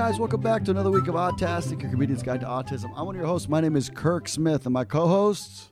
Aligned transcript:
guys, 0.00 0.18
welcome 0.18 0.40
back 0.40 0.64
to 0.64 0.70
another 0.70 0.90
week 0.90 1.08
of 1.08 1.14
Autastic, 1.14 1.82
your 1.82 1.90
comedian's 1.90 2.22
guide 2.22 2.40
to 2.40 2.46
autism. 2.46 2.90
I'm 2.96 3.04
one 3.04 3.14
of 3.14 3.18
your 3.18 3.26
hosts. 3.26 3.50
My 3.50 3.60
name 3.60 3.76
is 3.76 3.90
Kirk 3.90 4.28
Smith, 4.28 4.64
and 4.64 4.72
my 4.72 4.82
co-hosts. 4.82 5.68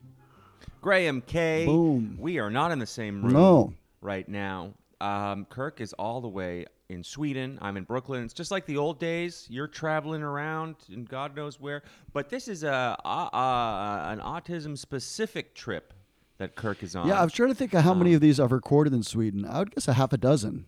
Graham 0.83 1.23
Kay. 1.23 1.65
Boom. 1.65 2.19
We 2.21 2.39
are 2.39 2.51
not 2.51 2.71
in 2.71 2.79
the 2.79 2.85
same 2.85 3.23
room 3.23 3.33
No. 3.33 3.73
right 4.03 4.29
now. 4.29 4.75
Um, 5.01 5.47
Kirk 5.47 5.81
is 5.81 5.95
all 5.95 6.21
the 6.21 6.29
way 6.29 6.67
in 6.91 7.03
Sweden. 7.03 7.59
I'm 7.63 7.79
in 7.79 7.85
Brooklyn. 7.85 8.23
It's 8.23 8.35
just 8.35 8.51
like 8.51 8.67
the 8.67 8.77
old 8.77 9.01
days. 9.01 9.47
You're 9.49 9.67
traveling 9.67 10.23
around 10.23 10.75
and 10.93 11.09
God 11.09 11.35
knows 11.35 11.59
where. 11.59 11.83
But 12.13 12.29
this 12.29 12.49
is 12.49 12.65
a, 12.65 12.99
a, 13.03 13.09
a 13.09 14.09
an 14.13 14.19
autism 14.21 14.77
specific 14.77 15.55
trip 15.55 15.95
that 16.37 16.55
Kirk 16.55 16.83
is 16.83 16.95
on. 16.95 17.09
Yeah, 17.09 17.19
I 17.19 17.25
was 17.25 17.33
trying 17.33 17.49
to 17.49 17.55
think 17.55 17.73
of 17.73 17.83
how 17.83 17.95
many 17.95 18.13
of 18.13 18.21
these 18.21 18.39
I've 18.39 18.53
recorded 18.53 18.93
in 18.93 19.05
Sweden. 19.05 19.47
I 19.47 19.61
would 19.61 19.75
guess 19.75 19.89
a 19.89 19.95
half 19.95 20.13
a 20.13 20.19
dozen, 20.19 20.67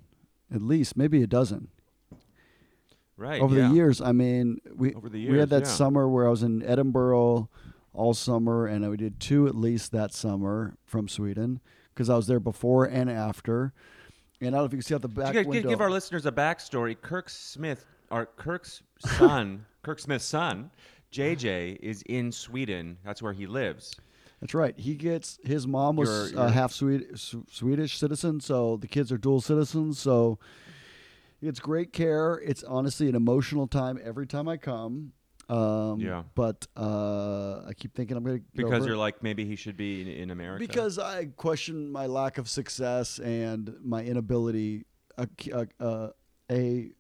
at 0.50 0.62
least, 0.62 0.96
maybe 0.96 1.22
a 1.22 1.26
dozen. 1.26 1.68
Right 3.20 3.40
Over 3.40 3.56
yeah. 3.56 3.68
the 3.68 3.74
years, 3.74 4.00
I 4.00 4.12
mean, 4.12 4.60
we 4.74 4.94
Over 4.94 5.08
the 5.08 5.28
we 5.28 5.38
had 5.38 5.50
that 5.50 5.62
yeah. 5.64 5.68
summer 5.68 6.08
where 6.08 6.26
I 6.26 6.30
was 6.30 6.42
in 6.42 6.62
Edinburgh 6.64 7.48
all 7.92 8.14
summer, 8.14 8.66
and 8.66 8.88
we 8.90 8.96
did 8.96 9.20
two 9.20 9.46
at 9.46 9.54
least 9.54 9.92
that 9.92 10.12
summer 10.14 10.74
from 10.86 11.06
Sweden 11.08 11.60
because 11.94 12.08
I 12.08 12.16
was 12.16 12.26
there 12.26 12.40
before 12.40 12.84
and 12.86 13.10
after. 13.10 13.72
And 14.40 14.48
I 14.48 14.58
don't 14.58 14.60
know 14.60 14.64
if 14.64 14.72
you 14.72 14.78
can 14.78 14.82
see 14.82 14.94
out 14.94 15.02
the 15.02 15.08
back 15.08 15.34
gi- 15.34 15.42
window. 15.42 15.68
give 15.68 15.80
our 15.80 15.90
listeners 15.90 16.24
a 16.24 16.32
backstory. 16.32 16.98
Kirk 17.00 17.28
Smith, 17.28 17.84
or 18.10 18.26
Kirk's 18.26 18.82
son, 18.98 19.66
Kirk 19.82 19.98
Smith's 19.98 20.24
son, 20.24 20.70
JJ, 21.12 21.76
is 21.80 22.02
in 22.06 22.32
Sweden. 22.32 22.96
That's 23.04 23.20
where 23.20 23.32
he 23.34 23.46
lives. 23.46 23.96
That's 24.40 24.54
right. 24.54 24.74
He 24.78 24.94
gets 24.94 25.38
his 25.44 25.66
mom 25.66 25.96
was 25.96 26.32
You're- 26.32 26.42
uh, 26.44 26.48
half 26.48 26.72
Swede, 26.72 27.18
Sw- 27.18 27.44
Swedish 27.50 27.98
citizen, 27.98 28.40
so 28.40 28.78
the 28.78 28.86
kids 28.88 29.12
are 29.12 29.18
dual 29.18 29.42
citizens. 29.42 29.98
So 29.98 30.38
gets 31.42 31.60
great 31.60 31.92
care. 31.92 32.34
It's 32.44 32.62
honestly 32.62 33.08
an 33.08 33.14
emotional 33.14 33.66
time 33.66 33.98
every 34.02 34.26
time 34.26 34.48
I 34.48 34.56
come. 34.56 35.12
Um, 35.48 35.98
Yeah. 36.00 36.22
But 36.34 36.66
uh, 36.76 37.62
I 37.66 37.72
keep 37.76 37.94
thinking 37.94 38.16
I'm 38.16 38.24
going 38.24 38.38
to 38.38 38.44
Because 38.54 38.86
you're 38.86 38.96
like, 38.96 39.22
maybe 39.22 39.44
he 39.44 39.56
should 39.56 39.76
be 39.76 40.02
in, 40.02 40.08
in 40.08 40.30
America. 40.30 40.64
because 40.64 40.98
I 40.98 41.26
question 41.26 41.90
my 41.90 42.06
lack 42.06 42.38
of 42.38 42.48
success 42.48 43.18
and 43.18 43.74
my 43.82 44.02
inability. 44.02 44.84
A, 45.18 45.28
a, 45.52 45.66
a, 45.80 46.10
a 46.50 46.90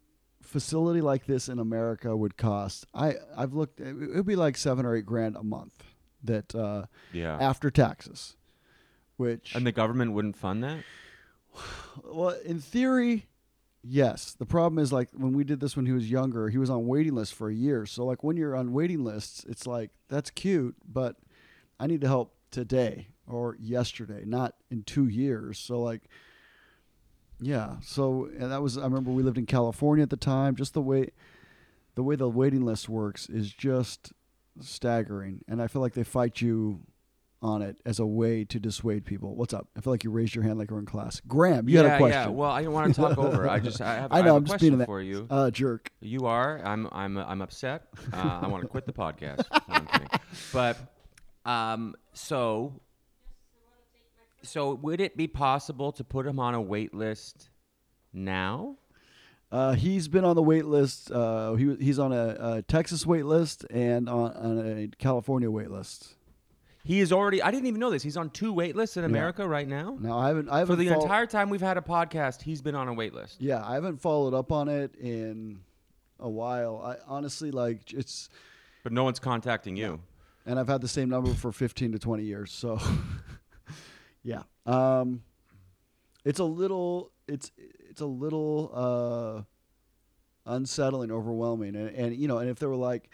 facility 0.42 1.00
like 1.00 1.26
this 1.26 1.48
in 1.48 1.58
America 1.58 2.14
would 2.16 2.36
cost. 2.36 2.86
I 2.92 3.14
I've 3.36 3.54
looked. 3.54 3.80
It 3.80 3.94
would 3.94 4.26
be 4.26 4.36
like 4.36 4.56
seven 4.56 4.84
or 4.84 4.96
eight 4.96 5.06
grand 5.06 5.36
a 5.36 5.44
month. 5.44 5.84
That 6.22 6.54
uh, 6.54 6.84
yeah. 7.12 7.38
after 7.40 7.70
taxes, 7.70 8.36
which 9.16 9.54
And 9.54 9.66
the 9.66 9.72
government 9.72 10.12
wouldn't 10.12 10.36
fund 10.36 10.62
that? 10.64 10.84
well, 12.04 12.36
in 12.44 12.58
theory, 12.60 13.26
yes. 13.82 14.34
The 14.38 14.46
problem 14.46 14.78
is 14.78 14.92
like 14.92 15.08
when 15.12 15.32
we 15.32 15.44
did 15.44 15.60
this 15.60 15.76
when 15.76 15.86
he 15.86 15.92
was 15.92 16.10
younger, 16.10 16.48
he 16.48 16.58
was 16.58 16.70
on 16.70 16.86
waiting 16.86 17.14
lists 17.14 17.34
for 17.34 17.48
a 17.48 17.54
year. 17.54 17.86
So 17.86 18.04
like 18.04 18.22
when 18.22 18.36
you're 18.36 18.56
on 18.56 18.72
waiting 18.72 19.04
lists, 19.04 19.44
it's 19.48 19.66
like 19.66 19.90
that's 20.08 20.30
cute, 20.30 20.76
but 20.86 21.16
I 21.78 21.86
need 21.86 22.00
to 22.02 22.06
help 22.06 22.34
today 22.50 23.08
or 23.26 23.56
yesterday, 23.60 24.24
not 24.24 24.54
in 24.70 24.82
two 24.82 25.06
years. 25.06 25.58
So 25.58 25.80
like, 25.80 26.02
yeah. 27.40 27.76
So 27.82 28.28
and 28.38 28.50
that 28.52 28.62
was 28.62 28.76
I 28.76 28.84
remember 28.84 29.10
we 29.10 29.22
lived 29.22 29.38
in 29.38 29.46
California 29.46 30.02
at 30.02 30.10
the 30.10 30.16
time. 30.16 30.56
Just 30.56 30.74
the 30.74 30.82
way 30.82 31.10
the 31.94 32.02
way 32.02 32.16
the 32.16 32.28
waiting 32.28 32.64
list 32.64 32.88
works 32.88 33.28
is 33.28 33.52
just 33.52 34.12
staggering, 34.60 35.42
and 35.48 35.62
I 35.62 35.66
feel 35.66 35.82
like 35.82 35.94
they 35.94 36.04
fight 36.04 36.40
you 36.40 36.80
on 37.42 37.62
it 37.62 37.76
as 37.86 37.98
a 37.98 38.06
way 38.06 38.44
to 38.44 38.60
dissuade 38.60 39.04
people. 39.06 39.34
What's 39.34 39.54
up? 39.54 39.66
I 39.76 39.80
feel 39.80 39.92
like 39.92 40.04
you 40.04 40.10
raised 40.10 40.34
your 40.34 40.44
hand 40.44 40.58
like 40.58 40.70
we're 40.70 40.78
in 40.78 40.86
class. 40.86 41.20
Graham, 41.26 41.68
you 41.68 41.76
yeah, 41.76 41.84
had 41.84 41.92
a 41.94 41.98
question. 41.98 42.20
Yeah. 42.20 42.28
Well, 42.28 42.50
I 42.50 42.60
didn't 42.60 42.74
want 42.74 42.94
to 42.94 43.00
talk 43.00 43.18
over. 43.18 43.48
I 43.48 43.58
just 43.60 43.80
I 43.80 43.94
have, 43.94 44.12
I 44.12 44.18
I 44.18 44.22
know, 44.22 44.34
have 44.34 44.36
I'm 44.36 44.44
a 44.44 44.48
just 44.48 44.60
being 44.60 44.84
for 44.84 45.00
you. 45.00 45.26
uh, 45.30 45.50
jerk. 45.50 45.90
You 46.00 46.26
are. 46.26 46.60
I'm. 46.64 46.88
I'm. 46.92 47.16
I'm 47.16 47.40
upset. 47.42 47.84
Uh, 48.12 48.40
I 48.42 48.46
want 48.48 48.62
to 48.62 48.68
quit 48.68 48.84
the 48.86 48.92
podcast. 48.92 49.44
No, 49.68 50.18
But, 50.52 50.76
um, 51.50 51.94
so, 52.12 52.74
so 54.42 54.74
would 54.74 55.00
it 55.00 55.16
be 55.16 55.26
possible 55.26 55.92
to 55.92 56.04
put 56.04 56.26
him 56.26 56.38
on 56.38 56.54
a 56.54 56.60
wait 56.60 56.94
list 56.94 57.48
now? 58.12 58.76
Uh, 59.52 59.72
he's 59.72 60.06
been 60.06 60.24
on 60.24 60.36
the 60.36 60.42
wait 60.42 60.64
list. 60.66 61.10
Uh, 61.10 61.54
he, 61.54 61.74
he's 61.80 61.98
on 61.98 62.12
a, 62.12 62.36
a 62.58 62.62
Texas 62.62 63.04
wait 63.04 63.24
list 63.24 63.64
and 63.70 64.08
on, 64.08 64.32
on 64.34 64.58
a 64.78 64.88
California 64.98 65.50
wait 65.50 65.70
list. 65.70 66.14
He 66.84 67.00
is 67.00 67.12
already. 67.12 67.42
I 67.42 67.50
didn't 67.50 67.66
even 67.66 67.78
know 67.80 67.90
this. 67.90 68.02
He's 68.02 68.16
on 68.16 68.30
two 68.30 68.52
wait 68.52 68.74
lists 68.74 68.96
in 68.96 69.04
America 69.04 69.46
right 69.46 69.68
now. 69.68 69.96
No, 70.00 70.16
I 70.18 70.28
haven't. 70.28 70.48
I 70.48 70.52
For 70.52 70.58
haven't 70.60 70.76
For 70.76 70.82
the 70.82 70.88
fol- 70.88 71.02
entire 71.02 71.26
time 71.26 71.50
we've 71.50 71.60
had 71.60 71.76
a 71.76 71.82
podcast, 71.82 72.42
he's 72.42 72.62
been 72.62 72.74
on 72.74 72.88
a 72.88 72.94
wait 72.94 73.12
list. 73.14 73.36
Yeah, 73.40 73.62
I 73.66 73.74
haven't 73.74 74.00
followed 74.00 74.32
up 74.34 74.50
on 74.50 74.68
it 74.68 74.94
in 74.96 75.60
a 76.18 76.28
while. 76.28 76.80
I 76.82 76.96
honestly 77.06 77.50
like 77.50 77.92
it's, 77.92 78.28
But 78.82 78.92
no 78.92 79.04
one's 79.04 79.18
contacting 79.18 79.76
you. 79.76 80.00
and 80.46 80.58
I've 80.58 80.68
had 80.68 80.80
the 80.80 80.88
same 80.88 81.10
number 81.10 81.34
for 81.34 81.52
15 81.52 81.92
to 81.92 81.98
20 81.98 82.22
years. 82.24 82.50
So, 82.50 82.78
yeah, 84.22 84.42
um, 84.66 85.22
it's 86.24 86.38
a 86.40 86.44
little. 86.44 87.12
It's 87.28 87.50
it's 87.90 88.00
a 88.00 88.06
little 88.06 88.70
uh, 90.46 90.50
unsettling, 90.50 91.10
overwhelming, 91.12 91.76
and, 91.76 91.90
and 91.90 92.16
you 92.16 92.26
know, 92.26 92.38
and 92.38 92.48
if 92.48 92.58
they 92.58 92.66
were 92.66 92.74
like, 92.76 93.10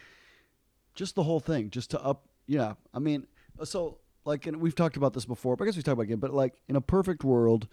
just 0.95 1.15
the 1.15 1.23
whole 1.23 1.39
thing, 1.39 1.69
just 1.69 1.91
to 1.91 2.01
up, 2.01 2.25
yeah. 2.47 2.73
I 2.93 2.99
mean, 2.99 3.27
so 3.63 3.97
like, 4.25 4.45
and 4.45 4.57
we've 4.57 4.75
talked 4.75 4.97
about 4.97 5.13
this 5.13 5.25
before, 5.25 5.55
but 5.55 5.63
I 5.63 5.67
guess 5.67 5.77
we 5.77 5.83
talked 5.83 5.93
about 5.93 6.03
it 6.03 6.05
again. 6.05 6.19
But 6.19 6.33
like, 6.33 6.55
in 6.67 6.75
a 6.75 6.81
perfect 6.81 7.23
world, 7.23 7.67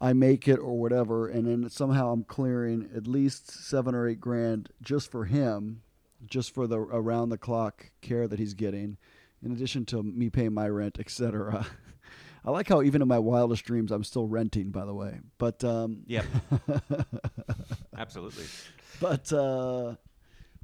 I 0.00 0.12
make 0.12 0.48
it 0.48 0.58
or 0.58 0.78
whatever, 0.78 1.28
and 1.28 1.46
then 1.46 1.68
somehow 1.70 2.12
I'm 2.12 2.24
clearing 2.24 2.88
at 2.96 3.06
least 3.06 3.50
seven 3.50 3.94
or 3.94 4.08
eight 4.08 4.20
grand 4.20 4.70
just 4.82 5.10
for 5.10 5.24
him, 5.24 5.82
just 6.26 6.54
for 6.54 6.66
the 6.66 6.78
around 6.78 7.28
the 7.28 7.38
clock 7.38 7.90
care 8.00 8.26
that 8.28 8.38
he's 8.38 8.54
getting, 8.54 8.96
in 9.42 9.52
addition 9.52 9.84
to 9.86 10.02
me 10.02 10.30
paying 10.30 10.54
my 10.54 10.68
rent, 10.68 10.98
etc. 10.98 11.66
I 12.44 12.50
like 12.50 12.68
how 12.68 12.82
even 12.82 13.02
in 13.02 13.08
my 13.08 13.18
wildest 13.18 13.64
dreams 13.64 13.90
I'm 13.90 14.04
still 14.04 14.26
renting, 14.26 14.70
by 14.70 14.84
the 14.84 14.94
way. 14.94 15.20
But 15.38 15.64
um, 15.64 16.02
Yep. 16.06 16.26
Absolutely. 17.96 18.44
but 19.00 19.32
uh, 19.32 19.94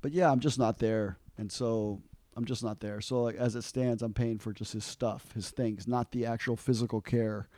but 0.01 0.13
yeah, 0.13 0.31
I'm 0.31 0.41
just 0.41 0.59
not 0.59 0.79
there, 0.79 1.19
and 1.39 1.51
so 1.51 2.03
I'm 2.37 2.45
just 2.45 2.63
not 2.63 2.81
there. 2.81 3.01
So 3.01 3.23
like 3.23 3.37
as 3.37 3.57
it 3.57 3.63
stands, 3.63 4.03
I'm 4.03 4.15
paying 4.15 4.39
for 4.39 4.53
just 4.53 4.73
his 4.73 4.85
stuff, 4.85 5.33
his 5.35 5.51
things, 5.51 5.87
not 5.89 6.13
the 6.13 6.27
actual 6.27 6.57
physical 6.57 7.01
care, 7.01 7.49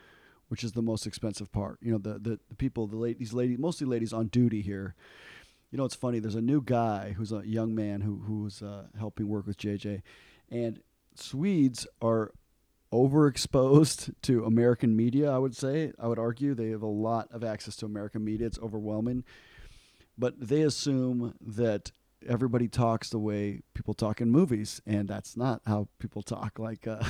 which 0.48 0.64
is 0.64 0.72
the 0.72 0.82
most 0.82 1.06
expensive 1.06 1.52
part. 1.52 1.78
You 1.82 1.92
know, 1.92 1.98
the 1.98 2.18
the, 2.18 2.40
the 2.48 2.54
people, 2.54 2.86
the 2.86 2.96
ladies, 2.96 3.32
ladies, 3.32 3.58
mostly 3.58 3.86
ladies 3.86 4.12
on 4.12 4.28
duty 4.28 4.62
here. 4.62 4.94
You 5.70 5.78
know, 5.78 5.84
it's 5.84 5.94
funny. 5.94 6.18
There's 6.18 6.34
a 6.34 6.42
new 6.42 6.60
guy 6.62 7.14
who's 7.16 7.32
a 7.32 7.42
young 7.46 7.74
man 7.74 8.02
who 8.02 8.22
who's 8.26 8.62
uh, 8.62 8.86
helping 8.98 9.28
work 9.28 9.46
with 9.46 9.58
JJ, 9.58 10.02
and 10.50 10.80
Swedes 11.14 11.86
are 12.00 12.32
overexposed 12.92 14.14
to 14.22 14.44
American 14.44 14.96
media. 14.96 15.30
I 15.30 15.38
would 15.38 15.56
say. 15.56 15.92
I 15.98 16.08
would 16.08 16.18
argue 16.18 16.54
they 16.54 16.70
have 16.70 16.82
a 16.82 16.86
lot 16.86 17.28
of 17.30 17.44
access 17.44 17.76
to 17.76 17.86
American 17.86 18.24
media. 18.24 18.46
It's 18.46 18.58
overwhelming 18.58 19.24
but 20.18 20.38
they 20.38 20.62
assume 20.62 21.34
that 21.40 21.92
everybody 22.28 22.68
talks 22.68 23.10
the 23.10 23.18
way 23.18 23.62
people 23.74 23.94
talk 23.94 24.20
in 24.20 24.30
movies 24.30 24.80
and 24.86 25.08
that's 25.08 25.36
not 25.36 25.60
how 25.66 25.88
people 25.98 26.22
talk. 26.22 26.58
Like 26.58 26.86
uh, 26.86 27.02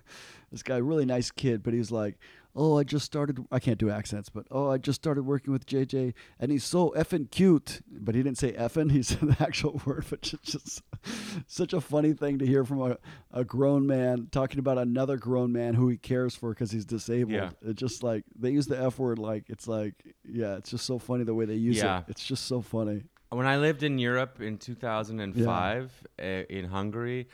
this 0.52 0.62
guy 0.62 0.76
really 0.78 1.04
nice 1.04 1.30
kid 1.30 1.62
but 1.62 1.72
he's 1.74 1.90
like 1.90 2.18
oh 2.56 2.76
i 2.76 2.82
just 2.82 3.04
started 3.04 3.38
i 3.52 3.60
can't 3.60 3.78
do 3.78 3.88
accents 3.88 4.28
but 4.28 4.44
oh 4.50 4.68
i 4.68 4.76
just 4.76 5.00
started 5.00 5.22
working 5.22 5.52
with 5.52 5.64
jj 5.66 6.12
and 6.40 6.50
he's 6.50 6.64
so 6.64 6.92
effing 6.96 7.30
cute. 7.30 7.80
But 7.88 8.16
he 8.16 8.22
didn't 8.24 8.38
say 8.38 8.52
effing 8.52 8.90
he 8.90 9.02
said 9.04 9.20
the 9.20 9.36
actual 9.40 9.80
word 9.86 10.04
but 10.10 10.18
it's 10.32 10.52
just 10.52 10.82
such 11.46 11.72
a 11.72 11.80
funny 11.80 12.12
thing 12.12 12.38
to 12.40 12.46
hear 12.46 12.64
from 12.64 12.80
a, 12.82 12.96
a 13.32 13.44
grown 13.44 13.86
man 13.86 14.26
talking 14.32 14.58
about 14.58 14.78
another 14.78 15.16
grown 15.16 15.52
man 15.52 15.74
who 15.74 15.88
he 15.88 15.96
cares 15.96 16.34
for 16.34 16.50
because 16.50 16.72
he's 16.72 16.84
disabled. 16.84 17.32
Yeah. 17.34 17.50
it 17.62 17.76
just 17.76 18.02
like 18.02 18.24
they 18.36 18.50
use 18.50 18.66
the 18.66 18.80
f 18.82 18.98
word 18.98 19.20
like 19.20 19.44
it's 19.48 19.68
like 19.68 19.94
yeah 20.28 20.56
it's 20.56 20.70
just 20.70 20.84
so 20.86 20.98
funny 20.98 21.22
the 21.22 21.34
way 21.34 21.44
they 21.44 21.54
use 21.54 21.76
Yeah. 21.76 21.98
it 22.00 22.04
it's 22.08 22.24
just 22.24 22.46
so 22.46 22.60
funny 22.60 23.04
When 23.30 23.46
I 23.46 23.56
lived 23.58 23.82
in 23.84 23.98
Europe 23.98 24.40
in 24.40 24.58
2005 24.58 25.90
uh, 26.18 26.22
in 26.24 26.64
Hungary, 26.64 27.28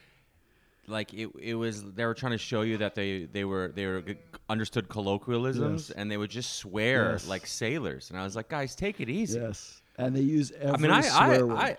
like 0.87 1.13
it, 1.15 1.31
it 1.41 1.55
was 1.55 1.83
they 1.95 2.05
were 2.05 2.15
trying 2.15 2.33
to 2.33 2.39
show 2.39 2.61
you 2.63 2.77
that 2.79 2.95
they 2.95 3.25
they 3.25 3.45
were 3.45 3.73
they 3.75 3.87
were 3.87 4.03
g- 4.03 4.17
understood 4.49 4.89
colloquialisms 4.89 5.89
Yes. 5.89 5.97
and 5.97 6.11
they 6.11 6.17
would 6.17 6.31
just 6.31 6.53
swear 6.57 7.13
Yes. 7.13 7.27
like 7.27 7.47
sailors 7.47 8.11
and 8.11 8.19
I 8.21 8.25
was 8.25 8.37
like 8.37 8.49
guys 8.49 8.75
take 8.77 9.01
it 9.01 9.09
easy. 9.09 9.41
Yes, 9.41 9.81
and 9.99 10.15
they 10.15 10.21
use 10.21 10.53
every 10.53 10.75
I 10.75 10.77
mean 10.83 10.91
I 10.91 11.01
swear 11.01 11.35
I, 11.35 11.43
word. 11.43 11.57
I 11.57 11.77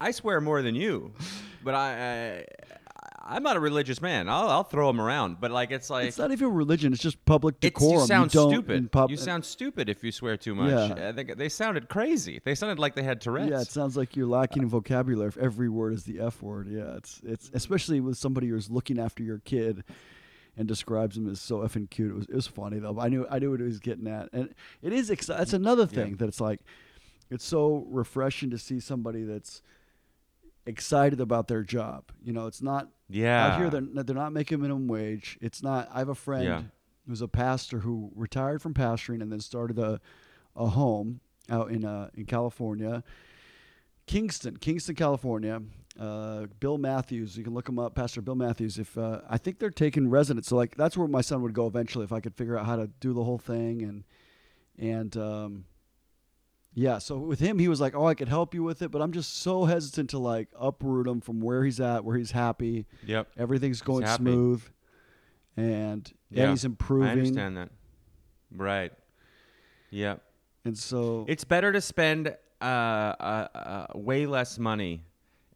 I 0.00 0.10
swear 0.10 0.40
more 0.40 0.62
than 0.62 0.74
you, 0.74 1.12
but 1.62 1.74
I, 1.74 1.90
I 1.90 2.44
I'm 3.24 3.42
not 3.42 3.56
a 3.56 3.60
religious 3.60 4.02
man. 4.02 4.28
I'll 4.28 4.48
I'll 4.48 4.64
throw 4.64 4.88
them 4.88 5.00
around, 5.00 5.40
but 5.40 5.50
like 5.50 5.70
it's 5.70 5.88
like 5.90 6.08
it's 6.08 6.18
not 6.18 6.32
even 6.32 6.52
religion; 6.52 6.92
it's 6.92 7.02
just 7.02 7.24
public 7.24 7.60
decorum. 7.60 8.00
you 8.00 8.06
sound 8.06 8.30
stupid. 8.30 8.90
pub- 8.90 9.10
you 9.10 9.16
sound 9.16 9.44
stupid 9.44 9.88
if 9.88 10.02
you 10.02 10.10
swear 10.10 10.36
too 10.36 10.54
much. 10.54 10.70
Yeah. 10.96 11.08
I 11.08 11.12
think 11.12 11.36
they 11.36 11.48
sounded 11.48 11.88
crazy. 11.88 12.40
They 12.44 12.54
sounded 12.54 12.78
like 12.78 12.94
they 12.94 13.02
had 13.02 13.20
Tourette's. 13.20 13.50
Yeah, 13.50 13.60
it 13.60 13.70
sounds 13.70 13.96
like 13.96 14.16
you're 14.16 14.26
lacking 14.26 14.62
in 14.64 14.68
vocabulary 14.68 15.28
if 15.28 15.36
every 15.38 15.68
word 15.68 15.92
is 15.94 16.04
the 16.04 16.20
F 16.20 16.42
word. 16.42 16.68
Yeah, 16.68 16.96
it's 16.96 17.20
it's 17.24 17.50
especially 17.54 18.00
with 18.00 18.16
somebody 18.16 18.48
who's 18.48 18.70
looking 18.70 18.98
after 18.98 19.22
your 19.22 19.38
kid 19.38 19.84
and 20.56 20.66
describes 20.68 21.16
him 21.16 21.28
as 21.30 21.40
so 21.40 21.58
effing 21.58 21.88
cute. 21.88 22.10
It 22.10 22.14
was 22.14 22.24
it 22.28 22.34
was 22.34 22.46
funny 22.46 22.78
though. 22.78 22.98
I 22.98 23.08
knew 23.08 23.26
I 23.30 23.38
knew 23.38 23.50
what 23.52 23.60
he 23.60 23.66
was 23.66 23.78
getting 23.78 24.08
at, 24.08 24.30
and 24.32 24.52
it 24.82 24.92
is 24.92 25.10
exci- 25.10 25.40
It's 25.40 25.52
another 25.52 25.86
thing 25.86 26.16
that 26.16 26.26
it's 26.28 26.40
like 26.40 26.60
it's 27.30 27.44
so 27.44 27.86
refreshing 27.88 28.50
to 28.50 28.58
see 28.58 28.80
somebody 28.80 29.22
that's 29.22 29.62
excited 30.66 31.20
about 31.20 31.48
their 31.48 31.62
job. 31.62 32.04
You 32.22 32.32
know, 32.32 32.46
it's 32.46 32.62
not 32.62 32.88
Yeah. 33.12 33.46
out 33.46 33.58
here 33.58 33.70
they're, 33.70 34.02
they're 34.04 34.14
not 34.16 34.32
making 34.32 34.60
minimum 34.60 34.88
wage. 34.88 35.38
It's 35.40 35.62
not. 35.62 35.88
I 35.92 35.98
have 36.00 36.08
a 36.08 36.14
friend 36.14 36.44
Yeah. 36.44 36.62
who's 37.06 37.20
a 37.22 37.28
pastor 37.28 37.78
who 37.80 38.10
retired 38.14 38.62
from 38.62 38.74
pastoring 38.74 39.22
and 39.22 39.30
then 39.30 39.40
started 39.40 39.78
a 39.78 40.00
a 40.56 40.66
home 40.66 41.20
out 41.50 41.70
in 41.70 41.84
uh, 41.84 42.10
in 42.14 42.24
California, 42.26 43.02
Kingston, 44.06 44.56
Kingston, 44.56 44.94
California. 44.94 45.62
Uh, 45.98 46.46
Bill 46.58 46.78
Matthews, 46.78 47.36
you 47.36 47.44
can 47.44 47.52
look 47.52 47.68
him 47.68 47.78
up, 47.78 47.94
Pastor 47.94 48.22
Bill 48.22 48.34
Matthews. 48.34 48.78
If 48.78 48.96
uh, 48.96 49.20
I 49.28 49.36
think 49.36 49.58
they're 49.58 49.70
taking 49.70 50.08
residents, 50.08 50.48
so 50.48 50.56
like 50.56 50.74
that's 50.76 50.96
where 50.96 51.06
my 51.08 51.20
son 51.20 51.42
would 51.42 51.52
go 51.52 51.66
eventually 51.66 52.04
if 52.04 52.12
I 52.12 52.20
could 52.20 52.34
figure 52.34 52.56
out 52.58 52.64
how 52.66 52.76
to 52.76 52.86
do 53.00 53.12
the 53.12 53.22
whole 53.24 53.38
thing 53.38 53.82
and 53.82 54.04
and 54.78 55.16
um, 55.18 55.64
yeah. 56.74 56.98
So 56.98 57.18
with 57.18 57.40
him, 57.40 57.58
he 57.58 57.68
was 57.68 57.80
like, 57.80 57.94
"Oh, 57.94 58.06
I 58.06 58.14
could 58.14 58.28
help 58.28 58.54
you 58.54 58.62
with 58.62 58.82
it," 58.82 58.90
but 58.90 59.02
I'm 59.02 59.12
just 59.12 59.38
so 59.42 59.64
hesitant 59.64 60.10
to 60.10 60.18
like 60.18 60.48
uproot 60.58 61.06
him 61.06 61.20
from 61.20 61.40
where 61.40 61.64
he's 61.64 61.80
at, 61.80 62.04
where 62.04 62.16
he's 62.16 62.30
happy. 62.30 62.86
Yep. 63.06 63.28
Everything's 63.36 63.80
going 63.82 64.06
smooth, 64.06 64.62
and 65.56 66.10
Yeah, 66.30 66.44
and 66.44 66.50
he's 66.50 66.64
improving. 66.64 67.08
I 67.08 67.12
understand 67.12 67.56
that. 67.56 67.70
Right. 68.54 68.92
Yep. 69.90 70.22
And 70.64 70.78
so 70.78 71.24
It's 71.28 71.44
better 71.44 71.72
to 71.72 71.80
spend 71.80 72.34
uh, 72.60 72.64
uh, 72.64 73.48
uh, 73.54 73.86
way 73.94 74.26
less 74.26 74.58
money 74.58 75.04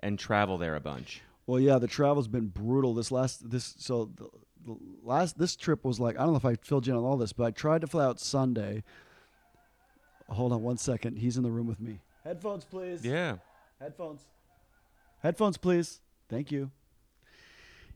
and 0.01 0.19
travel 0.19 0.59
there 0.59 0.75
a 0.77 0.81
bunch. 0.81 1.23
Well, 1.47 1.61
yeah, 1.61 1.79
the 1.79 1.87
travel's 1.87 2.29
been 2.29 2.49
brutal. 2.49 2.93
This 2.93 3.13
last 3.13 3.49
this 3.49 3.77
so 3.79 4.11
the, 4.17 4.29
the 4.67 4.77
last 5.03 5.39
this 5.39 5.55
trip 5.55 5.85
was 5.85 6.01
like 6.01 6.17
I 6.17 6.23
don't 6.23 6.33
know 6.33 6.37
if 6.37 6.45
I 6.45 6.57
filled 6.57 6.87
you 6.87 6.93
in 6.93 6.99
on 6.99 7.05
all 7.05 7.17
this, 7.17 7.33
but 7.33 7.45
I 7.45 7.51
tried 7.53 7.83
to 7.83 7.87
fly 7.87 8.05
out 8.05 8.19
Sunday. 8.19 8.83
Hold 10.29 10.53
on 10.53 10.63
one 10.63 10.77
second. 10.77 11.17
He's 11.19 11.37
in 11.37 11.43
the 11.43 11.51
room 11.51 11.67
with 11.67 11.81
me. 11.81 12.01
Headphones, 12.25 12.65
please. 12.65 13.05
Yeah. 13.05 13.37
Headphones. 13.81 14.23
Headphones, 15.23 15.57
please. 15.57 16.01
Thank 16.29 16.51
you. 16.51 16.71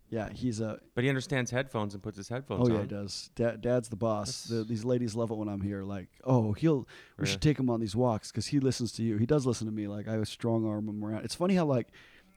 Yeah, 0.08 0.28
he's 0.32 0.60
a. 0.60 0.80
But 0.96 1.04
he 1.04 1.10
understands 1.10 1.52
headphones 1.52 1.94
and 1.94 2.02
puts 2.02 2.16
his 2.16 2.28
headphones 2.28 2.62
Oh 2.62 2.64
on. 2.70 2.72
yeah, 2.74 2.80
he 2.82 2.86
does. 2.88 3.30
Dad, 3.36 3.60
Dad's 3.60 3.88
the 3.88 3.96
boss. 3.96 4.44
The, 4.44 4.64
these 4.64 4.84
ladies 4.84 5.14
love 5.14 5.30
it 5.30 5.36
when 5.36 5.48
I'm 5.48 5.60
here. 5.60 5.84
Like, 5.84 6.08
oh, 6.24 6.52
he'll. 6.52 6.88
We 7.16 7.26
Yeah. 7.26 7.32
should 7.32 7.40
take 7.40 7.58
him 7.60 7.70
on 7.70 7.78
these 7.78 7.94
walks 7.94 8.30
because 8.32 8.46
he 8.46 8.58
listens 8.58 8.90
to 8.92 9.04
you. 9.04 9.18
He 9.18 9.26
does 9.26 9.46
listen 9.46 9.66
to 9.68 9.72
me. 9.72 9.86
Like 9.86 10.08
I 10.08 10.20
strong 10.24 10.66
arm 10.66 10.88
him 10.88 11.04
around. 11.04 11.24
It's 11.24 11.36
funny 11.36 11.54
how 11.54 11.64
like, 11.64 11.88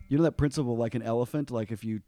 you 0.07 0.17
know 0.17 0.23
that 0.23 0.37
principle 0.37 0.77
like 0.77 0.93
an 0.93 1.01
elephant. 1.01 1.49
Like 1.49 1.71
if 1.71 1.83
you 1.83 2.01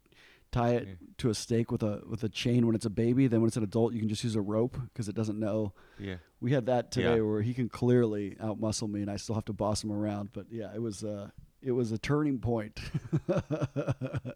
tie 0.56 0.74
it 0.74 0.86
Yeah. 0.88 0.94
to 1.18 1.30
a 1.30 1.34
stake 1.34 1.70
with 1.70 1.82
a 1.82 2.02
with 2.08 2.22
a 2.24 2.28
chain 2.28 2.66
when 2.66 2.74
it's 2.74 2.86
a 2.86 2.90
baby, 2.90 3.26
then 3.28 3.40
when 3.40 3.48
it's 3.48 3.56
an 3.56 3.62
adult 3.62 3.92
you 3.94 4.00
can 4.00 4.08
just 4.08 4.24
use 4.24 4.36
a 4.36 4.40
rope 4.40 4.76
because 4.92 5.08
it 5.08 5.14
doesn't 5.14 5.38
know. 5.38 5.72
Yeah. 5.98 6.16
We 6.40 6.52
had 6.52 6.66
that 6.66 6.90
today 6.90 7.16
Yeah. 7.16 7.22
where 7.22 7.42
he 7.42 7.54
can 7.54 7.68
clearly 7.68 8.36
outmuscle 8.40 8.88
me 8.90 9.00
and 9.02 9.10
I 9.10 9.16
still 9.16 9.34
have 9.34 9.44
to 9.46 9.52
boss 9.52 9.82
him 9.84 9.90
around. 9.92 10.30
But 10.32 10.46
yeah, 10.50 10.74
it 10.74 10.80
was 10.82 11.02
uh 11.04 11.30
it 11.62 11.72
was 11.72 11.90
a 11.92 11.98
turning 11.98 12.38
point. 12.38 12.78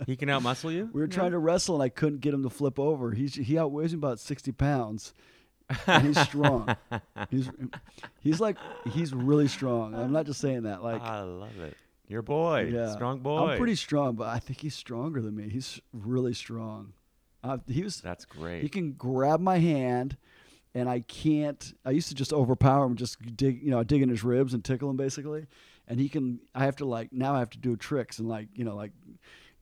He 0.06 0.17
can 0.17 0.28
outmuscle 0.28 0.72
you? 0.72 0.88
We 0.93 1.00
were 1.00 1.06
trying 1.06 1.31
to 1.32 1.38
wrestle 1.38 1.76
and 1.76 1.82
I 1.84 1.88
couldn't 1.88 2.20
get 2.20 2.34
him 2.34 2.43
to 2.43 2.50
flip 2.50 2.78
over. 2.78 3.12
He's 3.12 3.34
he 3.34 3.58
outweighs 3.58 3.93
me 3.93 3.99
about 3.99 4.19
sixty 4.19 4.50
pounds, 4.52 5.14
and 5.87 6.06
he's 6.06 6.19
strong. 6.20 6.75
he's 7.31 7.49
he's 8.20 8.40
like 8.40 8.56
he's 8.88 9.12
really 9.14 9.46
strong. 9.49 9.94
I'm 9.94 10.12
not 10.12 10.26
just 10.26 10.40
saying 10.40 10.62
that. 10.64 10.82
Like 10.82 11.00
I 11.02 11.20
love 11.23 11.58
it. 11.61 11.76
Your 12.11 12.23
boy. 12.23 12.71
yeah, 12.73 12.93
Strong 12.93 13.21
boy. 13.21 13.53
I'm 13.53 13.59
pretty 13.59 13.77
strong, 13.77 14.17
but 14.17 14.27
I 14.29 14.39
think 14.41 14.61
he's 14.61 14.75
stronger 14.75 15.23
than 15.23 15.37
me. 15.37 15.49
He's 15.49 15.81
really 15.93 16.35
strong. 16.35 16.93
Uh, 17.43 17.59
he 17.69 17.83
was 17.83 18.01
That's 18.01 18.25
great. 18.27 18.62
he 18.62 18.69
can 18.69 18.93
grab 18.93 19.41
my 19.41 19.59
hand, 19.59 20.17
and 20.75 20.89
I 20.89 21.01
can't. 21.01 21.73
I 21.87 21.93
used 21.93 22.09
to 22.09 22.15
just 22.15 22.33
overpower 22.33 22.85
him, 22.85 22.97
just 22.97 23.17
dig 23.37 23.62
you 23.62 23.71
know 23.71 23.83
dig 23.85 24.03
in 24.03 24.09
his 24.09 24.23
ribs 24.25 24.53
and 24.55 24.62
tickle 24.65 24.91
him 24.91 24.97
basically, 24.97 25.47
and 25.89 25.99
he 26.01 26.09
can. 26.09 26.41
I 26.55 26.65
have 26.65 26.77
to 26.77 26.85
like 26.85 27.12
now 27.12 27.35
I 27.35 27.39
have 27.39 27.51
to 27.51 27.59
do 27.59 27.77
tricks 27.77 28.19
and 28.19 28.29
like 28.29 28.49
you 28.55 28.65
know 28.65 28.75
like. 28.77 28.93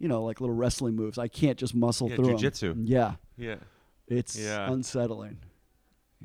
You 0.00 0.06
know, 0.06 0.23
like 0.23 0.41
little 0.41 0.55
wrestling 0.55 0.95
moves. 0.95 1.19
I 1.19 1.27
can't 1.27 1.59
just 1.59 1.75
muscle 1.75 2.09
Yeah, 2.09 2.15
through 2.15 2.31
'em. 2.31 2.37
jujitsu. 2.37 2.83
Yeah, 2.85 3.15
yeah. 3.37 3.56
it's 4.06 4.39
Yeah. 4.39 4.71
unsettling. 4.71 5.39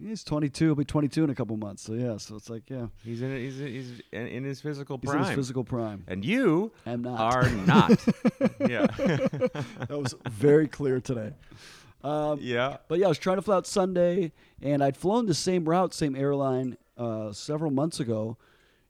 He's 0.01 0.23
22. 0.23 0.65
He'll 0.65 0.75
be 0.75 0.83
22 0.85 1.23
in 1.25 1.29
a 1.29 1.35
couple 1.35 1.55
months. 1.57 1.83
So 1.83 1.93
yeah, 1.93 2.17
so 2.17 2.35
it's 2.35 2.49
like 2.49 2.69
yeah, 2.69 2.87
He's 3.03 3.21
in 3.21 3.35
he's 3.35 3.57
he's 3.57 4.01
in, 4.11 4.27
in 4.27 4.43
his 4.43 4.59
physical 4.59 4.97
he's 4.99 5.09
prime. 5.11 5.21
in 5.21 5.27
his 5.27 5.35
physical 5.35 5.63
prime. 5.63 6.03
and 6.07 6.25
you 6.25 6.71
I'm 6.85 7.01
not. 7.03 7.19
are 7.19 7.49
not. 7.49 7.89
yeah. 8.59 8.87
that 8.97 9.87
was 9.89 10.15
very 10.29 10.67
clear 10.67 10.99
today. 10.99 11.33
Um, 12.03 12.39
yeah. 12.41 12.77
but 12.87 12.99
yeah, 12.99 13.05
I 13.05 13.09
was 13.09 13.17
trying 13.19 13.37
to 13.37 13.41
fly 13.41 13.55
out 13.57 13.67
Sunday, 13.67 14.33
and 14.61 14.83
I'd 14.83 14.97
flown 14.97 15.25
the 15.25 15.33
same 15.33 15.63
route, 15.63 15.93
same 15.93 16.15
airline, 16.17 16.75
uh, 16.97 17.31
several 17.31 17.71
months 17.71 17.99
ago, 17.99 18.37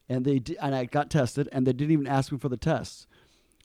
and 0.08 0.24
they 0.24 0.38
di- 0.40 0.58
and 0.58 0.74
I 0.74 0.86
got 0.86 1.10
tested, 1.10 1.48
and 1.52 1.64
they 1.66 1.72
didn't 1.72 1.92
even 1.92 2.06
ask 2.08 2.32
me 2.32 2.38
for 2.38 2.48
the 2.48 2.56
test. 2.56 3.06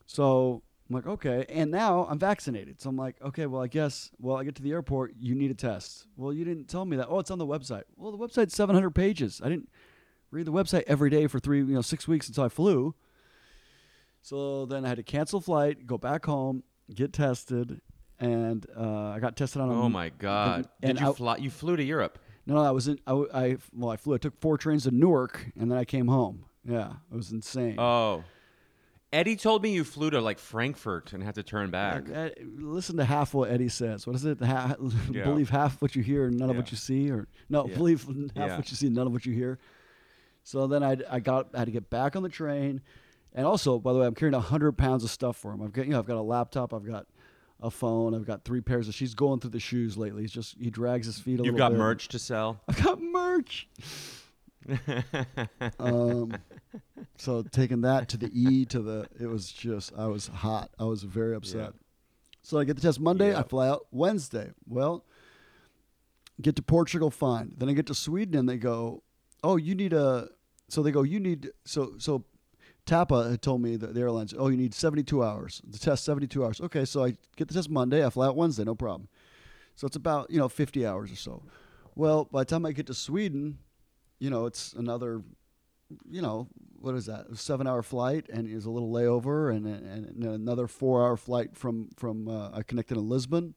So 0.06 0.62
I'm 0.90 0.96
like, 0.96 1.06
okay, 1.06 1.46
and 1.48 1.70
now 1.70 2.04
I'm 2.10 2.18
vaccinated. 2.18 2.82
So 2.82 2.90
I'm 2.90 2.96
like, 2.96 3.14
okay, 3.22 3.46
well, 3.46 3.62
I 3.62 3.68
guess, 3.68 4.10
well, 4.18 4.36
I 4.36 4.42
get 4.44 4.56
to 4.56 4.62
the 4.62 4.72
airport, 4.72 5.14
you 5.16 5.36
need 5.36 5.52
a 5.52 5.54
test. 5.54 6.06
Well, 6.16 6.32
you 6.32 6.44
didn't 6.44 6.64
tell 6.66 6.84
me 6.84 6.96
that. 6.96 7.06
Oh, 7.08 7.20
it's 7.20 7.30
on 7.30 7.38
the 7.38 7.46
website. 7.46 7.84
Well, 7.96 8.10
the 8.10 8.18
website's 8.18 8.54
700 8.56 8.90
pages. 8.90 9.40
I 9.44 9.48
didn't 9.48 9.68
read 10.32 10.46
the 10.46 10.52
website 10.52 10.82
every 10.88 11.08
day 11.08 11.28
for 11.28 11.38
three, 11.38 11.58
you 11.58 11.66
know, 11.66 11.80
six 11.80 12.08
weeks 12.08 12.26
until 12.26 12.42
I 12.42 12.48
flew. 12.48 12.94
So 14.22 14.66
then 14.66 14.84
I 14.84 14.88
had 14.88 14.96
to 14.96 15.02
cancel 15.02 15.40
flight, 15.40 15.86
go 15.86 15.96
back 15.96 16.26
home, 16.26 16.62
get 16.94 17.12
tested, 17.12 17.80
and 18.18 18.66
uh, 18.76 19.10
I 19.10 19.18
got 19.20 19.36
tested 19.36 19.62
on. 19.62 19.70
a 19.70 19.80
Oh 19.82 19.88
my 19.88 20.10
God! 20.10 20.68
and 20.82 20.96
Did 20.98 21.02
you 21.04 21.10
I- 21.10 21.14
fly? 21.14 21.36
You 21.36 21.50
flew 21.50 21.76
to 21.76 21.82
Europe. 21.84 22.18
No, 22.46 22.54
no, 22.56 22.62
I 22.62 22.70
was 22.70 22.88
in. 22.88 22.98
I 23.06 23.56
well, 23.72 23.90
I 23.90 23.96
flew. 23.96 24.14
I 24.14 24.18
took 24.18 24.38
four 24.40 24.58
trains 24.58 24.84
to 24.84 24.90
Newark, 24.90 25.46
and 25.58 25.70
then 25.70 25.78
I 25.78 25.84
came 25.84 26.08
home. 26.08 26.44
Yeah, 26.64 26.94
it 27.10 27.16
was 27.16 27.30
insane. 27.32 27.76
Oh, 27.78 28.24
Eddie 29.12 29.34
told 29.34 29.62
me 29.62 29.70
you 29.72 29.82
flew 29.82 30.10
to 30.10 30.20
like 30.20 30.38
Frankfurt 30.38 31.12
and 31.12 31.22
had 31.22 31.34
to 31.34 31.42
turn 31.42 31.70
back. 31.70 32.08
Uh, 32.08 32.12
uh, 32.14 32.28
listen 32.58 32.96
to 32.98 33.04
half 33.04 33.34
what 33.34 33.50
Eddie 33.50 33.68
says. 33.68 34.06
What 34.06 34.14
is 34.14 34.24
it? 34.24 34.40
Ha- 34.40 34.76
Yeah. 35.10 35.24
Believe 35.24 35.50
half 35.50 35.82
what 35.82 35.96
you 35.96 36.02
hear 36.02 36.26
and 36.26 36.38
none 36.38 36.48
of 36.50 36.56
what 36.56 36.70
you 36.70 36.76
see, 36.76 37.10
or 37.10 37.26
no, 37.48 37.66
Yeah. 37.66 37.76
believe 37.76 38.02
half 38.36 38.48
Yeah. 38.50 38.56
what 38.56 38.70
you 38.70 38.76
see, 38.76 38.86
and 38.86 38.94
none 38.94 39.08
of 39.08 39.12
what 39.12 39.26
you 39.26 39.32
hear. 39.34 39.58
So 40.44 40.66
then 40.68 40.82
I, 40.84 40.96
I 41.10 41.18
got 41.20 41.48
I 41.54 41.58
had 41.60 41.64
to 41.66 41.72
get 41.72 41.90
back 41.90 42.14
on 42.14 42.22
the 42.22 42.28
train, 42.28 42.82
and 43.34 43.46
also 43.46 43.78
by 43.80 43.92
the 43.92 43.98
way, 43.98 44.06
I'm 44.06 44.14
carrying 44.14 44.38
hundred 44.40 44.72
pounds 44.78 45.02
of 45.04 45.10
stuff 45.10 45.36
for 45.36 45.52
him. 45.52 45.60
I've 45.62 45.72
got 45.72 45.86
you 45.86 45.92
know 45.92 45.98
I've 45.98 46.06
got 46.06 46.16
a 46.16 46.22
laptop, 46.22 46.72
I've 46.72 46.86
got 46.86 47.06
a 47.60 47.70
phone, 47.70 48.14
I've 48.14 48.24
got 48.26 48.44
three 48.44 48.60
pairs 48.60 48.86
of. 48.88 48.94
She's 48.94 49.14
going 49.14 49.40
through 49.40 49.50
the 49.50 49.60
shoes 49.60 49.98
lately. 49.98 50.22
He's 50.22 50.32
just 50.32 50.56
he 50.58 50.70
drags 50.70 51.06
his 51.06 51.18
feet 51.18 51.40
a 51.40 51.44
You've 51.44 51.54
little 51.54 51.58
got 51.58 51.70
bit. 51.72 51.78
merch 51.78 52.08
to 52.08 52.18
sell. 52.20 52.60
I've 52.68 52.82
got 52.82 53.02
merch. 53.02 53.68
Um, 55.78 56.36
so 57.16 57.42
taking 57.42 57.80
that 57.82 58.08
to 58.08 58.16
the 58.16 58.30
E 58.32 58.64
to 58.66 58.80
the, 58.80 59.06
it 59.18 59.26
was 59.26 59.50
just, 59.50 59.92
I 59.96 60.06
was 60.06 60.28
hot. 60.28 60.70
I 60.78 60.84
was 60.84 61.02
very 61.02 61.34
upset. 61.34 61.72
So 62.42 62.58
I 62.58 62.64
get 62.64 62.76
the 62.76 62.82
test 62.82 63.00
Monday. 63.00 63.34
I 63.34 63.42
fly 63.42 63.68
out 63.68 63.86
Wednesday. 63.90 64.50
Well, 64.66 65.04
get 66.40 66.56
to 66.56 66.62
Portugal, 66.62 67.10
fine. 67.10 67.54
Then 67.56 67.68
I 67.68 67.72
get 67.72 67.86
to 67.86 67.94
Sweden 67.94 68.38
and 68.38 68.48
they 68.48 68.56
go, 68.56 69.02
oh, 69.42 69.56
you 69.56 69.74
need 69.74 69.92
a, 69.92 70.28
so 70.68 70.82
they 70.82 70.90
go, 70.90 71.02
you 71.02 71.20
need, 71.20 71.50
so, 71.64 71.94
so 71.98 72.24
Tapa 72.86 73.30
had 73.30 73.42
told 73.42 73.62
me 73.62 73.76
that 73.76 73.94
the 73.94 74.00
airlines, 74.00 74.34
oh, 74.36 74.48
you 74.48 74.56
need 74.56 74.74
72 74.74 75.22
hours. 75.22 75.60
The 75.66 75.78
test, 75.78 76.04
72 76.04 76.44
hours. 76.44 76.60
Okay, 76.60 76.84
so 76.84 77.04
I 77.04 77.14
get 77.36 77.48
the 77.48 77.54
test 77.54 77.70
Monday. 77.70 78.04
I 78.04 78.10
fly 78.10 78.26
out 78.26 78.36
Wednesday, 78.36 78.64
no 78.64 78.74
problem. 78.74 79.08
So 79.76 79.86
it's 79.86 79.96
about, 79.96 80.30
you 80.30 80.38
know, 80.38 80.48
50 80.48 80.86
hours 80.86 81.12
or 81.12 81.16
so. 81.16 81.42
Well, 81.94 82.24
by 82.24 82.40
the 82.40 82.46
time 82.46 82.66
I 82.66 82.72
get 82.72 82.86
to 82.86 82.94
Sweden, 82.94 83.58
you 84.20 84.30
know, 84.30 84.46
it's 84.46 84.74
another, 84.74 85.22
you 86.08 86.22
know, 86.22 86.46
what 86.78 86.94
is 86.94 87.06
that? 87.06 87.36
Seven 87.36 87.66
hour 87.66 87.82
flight 87.82 88.28
and 88.32 88.46
is 88.46 88.66
a 88.66 88.70
little 88.70 88.92
layover 88.92 89.54
and, 89.54 89.66
and, 89.66 90.06
and 90.06 90.24
another 90.24 90.68
four 90.68 91.02
hour 91.04 91.16
flight 91.16 91.56
from, 91.56 91.88
from 91.96 92.28
uh, 92.28 92.50
I 92.52 92.62
connected 92.62 92.96
in 92.96 93.08
Lisbon. 93.08 93.54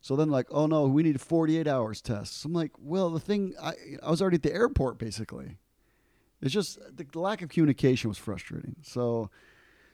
So 0.00 0.16
then, 0.16 0.28
like, 0.28 0.46
oh 0.50 0.66
no, 0.66 0.86
we 0.86 1.02
need 1.02 1.20
48 1.20 1.66
hours 1.66 2.00
tests. 2.00 2.44
I'm 2.44 2.52
like, 2.52 2.72
well, 2.78 3.10
the 3.10 3.20
thing, 3.20 3.54
I, 3.60 3.72
I 4.02 4.10
was 4.10 4.22
already 4.22 4.36
at 4.36 4.42
the 4.42 4.54
airport 4.54 4.98
basically. 4.98 5.58
It's 6.40 6.52
just 6.52 6.78
the 6.94 7.06
lack 7.18 7.42
of 7.42 7.48
communication 7.48 8.08
was 8.08 8.18
frustrating. 8.18 8.76
So, 8.82 9.30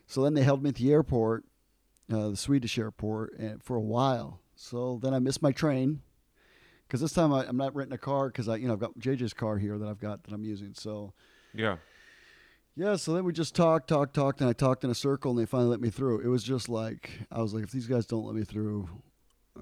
so 0.06 0.22
then 0.22 0.34
they 0.34 0.42
held 0.42 0.62
me 0.62 0.70
at 0.70 0.76
the 0.76 0.92
airport, 0.92 1.44
uh, 2.12 2.30
the 2.30 2.36
Swedish 2.36 2.76
airport, 2.78 3.34
and 3.38 3.62
for 3.62 3.76
a 3.76 3.80
while. 3.80 4.40
So 4.56 4.98
then 5.02 5.14
I 5.14 5.20
missed 5.20 5.42
my 5.42 5.52
train 5.52 6.02
because 6.90 7.00
this 7.00 7.12
time 7.12 7.32
I, 7.32 7.46
I'm 7.46 7.56
not 7.56 7.76
renting 7.76 7.94
a 7.94 7.98
car 7.98 8.26
because 8.26 8.48
I, 8.48 8.56
you 8.56 8.66
know, 8.66 8.72
I've 8.72 8.80
got 8.80 8.98
JJ's 8.98 9.32
car 9.32 9.58
here 9.58 9.78
that 9.78 9.88
I've 9.88 10.00
got 10.00 10.24
that 10.24 10.34
I'm 10.34 10.42
using. 10.42 10.74
So 10.74 11.12
yeah. 11.54 11.76
yeah, 12.74 12.96
so 12.96 13.14
then 13.14 13.22
we 13.24 13.32
just 13.32 13.54
talked, 13.54 13.88
talked, 13.88 14.12
talked, 14.12 14.40
and 14.40 14.50
I 14.50 14.52
talked 14.52 14.82
in 14.82 14.90
a 14.90 14.94
circle, 14.94 15.30
and 15.30 15.38
they 15.38 15.46
finally 15.46 15.70
let 15.70 15.80
me 15.80 15.90
through. 15.90 16.20
It 16.20 16.26
was 16.26 16.42
just 16.42 16.68
like 16.68 17.20
I 17.30 17.40
was 17.42 17.54
like, 17.54 17.62
if 17.62 17.70
these 17.70 17.86
guys 17.86 18.06
don't 18.06 18.24
let 18.24 18.34
me 18.34 18.42
through, 18.42 18.88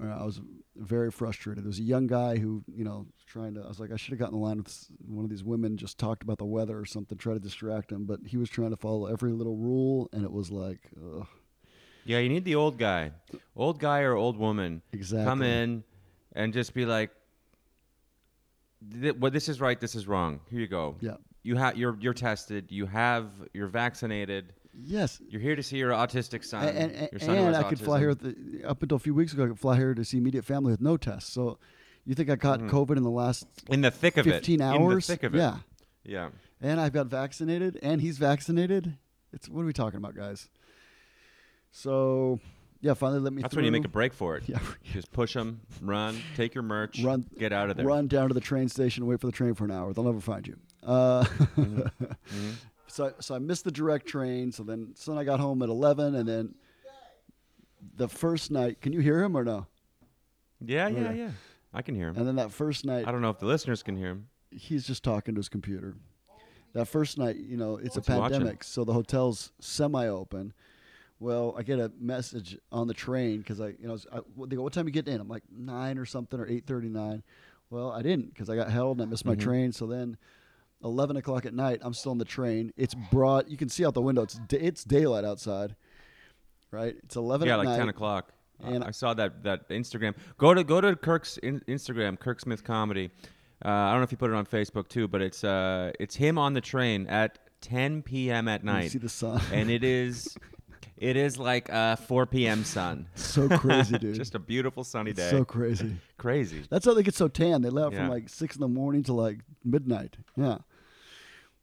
uh, 0.01 0.07
I 0.07 0.25
was 0.25 0.41
very 0.75 1.11
frustrated. 1.11 1.63
There 1.63 1.69
was 1.69 1.77
a 1.77 1.83
young 1.83 2.07
guy 2.07 2.37
who, 2.37 2.63
you 2.67 2.83
know, 2.83 3.05
trying 3.27 3.53
to. 3.53 3.61
I 3.61 3.67
was 3.67 3.79
like, 3.79 3.91
I 3.91 3.95
should 3.95 4.13
have 4.13 4.19
gotten 4.19 4.35
in 4.35 4.41
line 4.41 4.57
with 4.57 4.87
one 5.05 5.23
of 5.23 5.29
these 5.29 5.43
women, 5.43 5.77
just 5.77 5.99
talked 5.99 6.23
about 6.23 6.39
the 6.39 6.45
weather 6.45 6.79
or 6.79 6.85
something, 6.85 7.15
try 7.15 7.33
to 7.33 7.39
distract 7.39 7.91
him. 7.91 8.05
But 8.05 8.21
he 8.25 8.37
was 8.37 8.49
trying 8.49 8.71
to 8.71 8.77
follow 8.77 9.05
every 9.05 9.33
little 9.33 9.55
rule, 9.55 10.09
and 10.13 10.23
it 10.23 10.31
was 10.31 10.49
like, 10.49 10.79
ugh, 10.97 11.27
Yeah, 12.05 12.17
you 12.17 12.29
need 12.29 12.45
the 12.45 12.55
old 12.55 12.79
guy, 12.79 13.11
old 13.55 13.79
guy 13.79 14.01
or 14.01 14.15
old 14.15 14.35
woman, 14.35 14.81
exactly. 14.91 15.25
come 15.25 15.43
in 15.43 15.83
and 16.33 16.53
just 16.53 16.73
be 16.73 16.85
like, 16.85 17.11
"Th- 19.01 19.15
"Well, 19.15 19.31
this 19.31 19.49
is 19.49 19.59
right. 19.61 19.79
This 19.79 19.95
is 19.95 20.07
wrong. 20.07 20.39
Here 20.49 20.59
you 20.59 20.67
go. 20.67 20.95
Yeah. 21.01 21.17
You 21.43 21.55
have 21.55 21.77
you're 21.77 21.97
you're 21.99 22.13
tested. 22.13 22.65
You 22.69 22.85
have 22.85 23.27
you're 23.53 23.67
vaccinated. 23.67 24.53
Yes. 24.81 25.21
You're 25.27 25.41
here 25.41 25.55
to 25.55 25.63
see 25.63 25.77
your 25.77 25.91
autistic 25.91 26.43
son. 26.45 26.67
And, 26.67 26.91
and, 26.91 27.09
your 27.11 27.19
son 27.19 27.37
and 27.37 27.55
I 27.55 27.63
could 27.63 27.79
fly 27.79 27.99
here 27.99 28.09
with 28.09 28.19
the, 28.21 28.63
up 28.67 28.81
until 28.81 28.95
a 28.95 28.99
few 28.99 29.13
weeks 29.13 29.33
ago. 29.33 29.45
I 29.45 29.47
could 29.47 29.59
fly 29.59 29.75
here 29.75 29.93
to 29.93 30.05
see 30.05 30.17
immediate 30.17 30.45
family 30.45 30.71
with 30.71 30.79
no 30.81 30.95
test. 30.95 31.33
So, 31.33 31.57
you 32.05 32.15
think 32.15 32.29
I 32.29 32.35
caught 32.37 32.59
Mhm. 32.61 32.69
COVID 32.69 32.95
in 32.97 33.03
the 33.03 33.09
last 33.09 33.45
in 33.69 33.81
the 33.81 33.91
thick 33.91 34.17
of 34.17 34.27
it. 34.27 34.31
15 34.31 34.53
In 34.53 34.59
the 34.59 34.65
hours? 34.65 35.07
thick 35.07 35.23
of 35.23 35.35
it. 35.35 35.39
Yeah. 35.39 35.57
Yeah. 36.05 36.29
And 36.61 36.79
I've 36.79 36.93
got 36.93 37.07
vaccinated, 37.07 37.77
and 37.81 37.99
he's 38.01 38.17
vaccinated. 38.17 38.97
It's 39.33 39.49
what 39.49 39.61
are 39.63 39.65
we 39.65 39.73
talking 39.73 39.97
about, 39.97 40.15
guys? 40.15 40.49
So, 41.71 42.39
yeah, 42.81 42.93
finally 42.93 43.19
let 43.19 43.33
me. 43.33 43.41
That's 43.41 43.55
when 43.55 43.65
you 43.65 43.71
make 43.71 43.85
a 43.85 43.89
break 43.89 44.13
for 44.13 44.37
it. 44.37 44.43
Yeah, 44.47 44.59
Just 44.93 45.11
push 45.11 45.33
them, 45.33 45.61
run, 45.81 46.19
take 46.35 46.53
your 46.55 46.63
merch, 46.63 47.01
Run- 47.03 47.25
get 47.37 47.51
out 47.53 47.69
of 47.69 47.77
there. 47.77 47.85
run 47.85 48.07
down 48.07 48.27
to 48.29 48.33
the 48.33 48.39
train 48.41 48.69
station, 48.69 49.05
wait 49.05 49.19
for 49.19 49.27
the 49.27 49.33
train 49.33 49.53
for 49.53 49.65
an 49.65 49.71
hour. 49.71 49.93
They'll 49.93 50.03
never 50.05 50.21
find 50.21 50.47
you. 50.47 50.57
Uh, 50.83 51.23
Mhm. 51.57 51.91
so, 52.87 53.13
so 53.19 53.35
I 53.35 53.39
missed 53.39 53.63
the 53.65 53.71
direct 53.71 54.05
train. 54.07 54.51
So 54.51 54.63
then, 54.63 54.93
so 54.95 55.11
then 55.11 55.19
I 55.19 55.23
got 55.23 55.39
home 55.39 55.61
at 55.61 55.69
eleven, 55.69 56.15
and 56.15 56.27
then 56.27 56.55
the 57.95 58.07
first 58.07 58.51
night. 58.51 58.81
Can 58.81 58.93
you 58.93 58.99
hear 58.99 59.21
him 59.23 59.35
or 59.37 59.43
no? 59.43 59.67
Yeah, 60.65 60.87
yeah, 60.89 60.99
Okay. 61.07 61.17
yeah. 61.19 61.31
I 61.73 61.81
can 61.81 61.95
hear 61.95 62.09
him. 62.09 62.17
And 62.17 62.27
then 62.27 62.35
that 62.37 62.51
first 62.51 62.85
night, 62.85 63.07
I 63.07 63.11
don't 63.11 63.21
know 63.21 63.29
if 63.29 63.39
the 63.39 63.45
listeners 63.45 63.83
can 63.83 63.95
hear 63.95 64.09
him. 64.09 64.27
he's 64.51 64.85
just 64.87 65.03
talking 65.03 65.35
to 65.35 65.39
his 65.39 65.49
computer. 65.49 65.95
That 66.73 66.85
first 66.87 67.17
night, 67.17 67.35
you 67.37 67.57
know, 67.57 67.77
it's 67.77 67.95
What's 67.95 68.09
a 68.09 68.13
he 68.13 68.19
watching? 68.19 68.37
pandemic, 68.39 68.63
so 68.63 68.83
the 68.83 68.93
hotel's 68.93 69.51
semi-open. 69.59 70.53
Well, 71.19 71.53
I 71.57 71.63
get 71.63 71.79
a 71.79 71.91
message 71.99 72.57
on 72.71 72.87
the 72.87 72.93
train 72.93 73.39
because 73.39 73.59
I, 73.59 73.67
you 73.79 73.87
know, 73.87 73.97
I, 74.11 74.19
they 74.47 74.55
go, 74.55 74.63
"What 74.63 74.71
time 74.73 74.85
you 74.87 74.93
get 74.93 75.07
in?" 75.07 75.19
I'm 75.19 75.27
like 75.27 75.43
nine 75.51 75.97
or 75.97 76.05
something 76.05 76.39
or 76.39 76.47
eight 76.47 76.65
thirty-nine. 76.65 77.23
Well, 77.69 77.91
I 77.91 78.01
didn't 78.01 78.33
because 78.33 78.49
I 78.49 78.55
got 78.55 78.71
held 78.71 78.99
and 78.99 79.07
I 79.07 79.09
missed 79.09 79.25
my 79.25 79.35
Mhm. 79.35 79.39
train. 79.41 79.71
So 79.73 79.85
then, 79.85 80.17
eleven 80.83 81.17
o'clock 81.17 81.45
at 81.45 81.53
night, 81.53 81.79
I'm 81.81 81.93
still 81.93 82.11
on 82.11 82.19
the 82.19 82.25
train. 82.25 82.71
It's 82.77 82.95
broad. 83.11 83.49
You 83.49 83.57
can 83.57 83.67
see 83.67 83.85
out 83.85 83.93
the 83.95 84.01
window. 84.01 84.21
It's 84.21 84.39
da- 84.47 84.59
it's 84.59 84.83
daylight 84.85 85.25
outside. 85.25 85.75
Right. 86.71 86.95
It's 87.03 87.15
eleven. 87.15 87.47
yeah, 87.47 87.57
like 87.57 87.67
night. 87.67 87.77
ten 87.77 87.89
o'clock. 87.89 88.31
And- 88.63 88.83
I 88.83 88.91
saw 88.91 89.13
that 89.15 89.43
that 89.43 89.67
Instagram. 89.69 90.15
Go 90.37 90.53
to 90.53 90.63
go 90.63 90.79
to 90.79 90.95
Kirk's 90.95 91.37
in, 91.37 91.59
Instagram, 91.61 92.17
Kirk 92.17 92.39
Smith 92.39 92.63
Comedy. 92.63 93.09
Uh, 93.63 93.67
I 93.69 93.91
don't 93.91 93.99
know 93.99 94.03
if 94.03 94.11
you 94.13 94.17
put 94.17 94.29
it 94.31 94.35
on 94.37 94.45
Facebook 94.45 94.87
too, 94.87 95.07
but 95.09 95.21
it's 95.21 95.43
uh 95.43 95.91
it's 95.99 96.15
him 96.15 96.37
on 96.37 96.53
the 96.53 96.61
train 96.61 97.07
at 97.07 97.39
10 97.61 98.03
p.m. 98.03 98.47
at 98.47 98.61
You 98.61 98.65
night, 98.67 98.91
see 98.91 98.99
the 98.99 99.09
sun. 99.09 99.41
and 99.51 99.69
it 99.69 99.83
is 99.83 100.37
it 100.99 101.15
is 101.17 101.37
like 101.39 101.71
uh 101.73 101.95
4 101.95 102.25
p.m. 102.27 102.63
sun. 102.63 103.07
so 103.15 103.47
crazy, 103.49 103.97
dude. 103.97 104.15
Just 104.15 104.35
a 104.35 104.39
beautiful 104.39 104.83
sunny 104.83 105.13
day. 105.13 105.29
so 105.29 105.43
crazy. 105.45 105.95
Crazy. 106.17 106.63
That's 106.69 106.85
how 106.85 106.93
they 106.93 107.01
get 107.03 107.15
so 107.15 107.27
tan. 107.29 107.61
They 107.61 107.69
left 107.69 107.93
Yeah. 107.93 107.99
from 108.01 108.09
like 108.09 108.27
six 108.29 108.55
in 108.55 108.59
the 108.61 108.67
morning 108.67 109.03
to 109.03 109.13
like 109.13 109.39
midnight. 109.63 110.17
Yeah. 110.35 110.57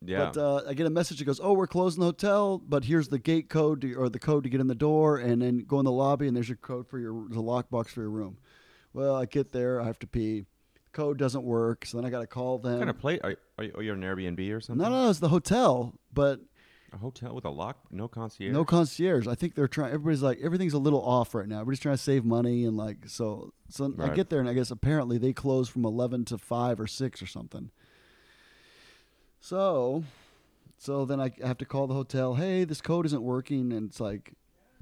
Yeah. 0.05 0.31
But 0.33 0.37
uh, 0.39 0.63
I 0.69 0.75
get 0.75 0.87
a 0.87 0.91
message 0.91 1.19
that 1.19 1.25
goes, 1.25 1.41
"Oh, 1.43 1.53
we're 1.55 1.67
closing 1.67 2.01
the 2.01 2.07
hotel, 2.07 2.59
but 2.59 2.85
here's 2.85 3.09
the 3.09 3.19
gate 3.19 3.49
code 3.49 3.81
to, 3.83 3.95
or 3.95 4.09
the 4.09 4.19
code 4.19 4.45
to 4.45 4.51
get 4.51 4.61
in 4.61 4.67
the 4.67 4.75
door, 4.75 5.19
and 5.19 5.41
then 5.43 5.59
go 5.59 5.79
in 5.79 5.85
the 5.85 5.93
lobby, 5.93 6.27
and 6.27 6.37
there's 6.37 6.49
your 6.49 6.57
code 6.57 6.87
for 6.89 6.99
your 6.99 7.13
the 7.29 7.43
lockbox 7.43 7.89
for 7.89 8.01
your 8.03 8.11
room." 8.11 8.39
Well, 8.93 9.15
I 9.15 9.25
get 9.27 9.53
there, 9.53 9.81
I 9.81 9.85
have 9.85 9.99
to 10.01 10.07
pee. 10.07 10.45
Code 10.93 11.19
doesn't 11.19 11.45
work, 11.45 11.85
so 11.85 11.99
then 11.99 12.07
I 12.07 12.11
got 12.11 12.21
to 12.21 12.27
call 12.27 12.59
them. 12.59 12.73
what 12.73 12.79
kind 12.79 12.91
of 12.91 12.99
plate? 12.99 13.21
Are, 13.25 13.37
are, 13.59 13.65
you, 13.65 13.73
are 13.75 13.83
you 13.83 13.93
an 13.93 14.01
Airbnb 14.01 14.57
or 14.57 14.61
something? 14.63 14.83
no, 14.83 15.05
no, 15.05 15.11
it's 15.11 15.19
the 15.19 15.29
hotel, 15.29 15.93
but 16.15 16.41
A 16.97 16.99
hotel 16.99 17.35
with 17.35 17.45
a 17.45 17.51
lock, 17.51 17.77
no 17.91 18.09
concierge. 18.09 18.55
no 18.55 18.65
concierge. 18.65 19.27
I 19.29 19.35
think 19.35 19.55
they're 19.55 19.69
trying. 19.69 19.93
Everybody's 19.93 20.23
like, 20.23 20.39
everything's 20.43 20.73
a 20.73 20.79
little 20.79 21.03
off 21.03 21.35
right 21.35 21.47
now. 21.47 21.57
Everybody's 21.57 21.81
trying 21.81 21.97
to 21.97 22.03
save 22.03 22.25
money, 22.25 22.65
and 22.65 22.75
like, 22.75 23.07
so, 23.07 23.53
so 23.69 23.95
I 23.99 24.09
get 24.09 24.31
there, 24.31 24.41
and 24.41 24.49
I 24.49 24.55
guess 24.55 24.71
apparently 24.71 25.19
they 25.19 25.35
close 25.35 25.69
from 25.69 25.85
eleven 25.85 26.25
to 26.25 26.39
five 26.39 26.81
or 26.81 26.87
six 26.87 27.21
or 27.21 27.27
something. 27.27 27.71
So, 29.41 30.05
so 30.79 31.05
then 31.05 31.21
I 31.21 31.33
have 31.45 31.59
to 31.59 31.67
call 31.67 31.87
the 31.87 31.93
hotel. 31.93 32.37
Hey, 32.37 32.65
this 32.65 32.81
code 32.81 33.05
isn't 33.05 33.23
working, 33.23 33.75
and 33.75 33.91
it's 33.91 34.01
like, 34.01 34.33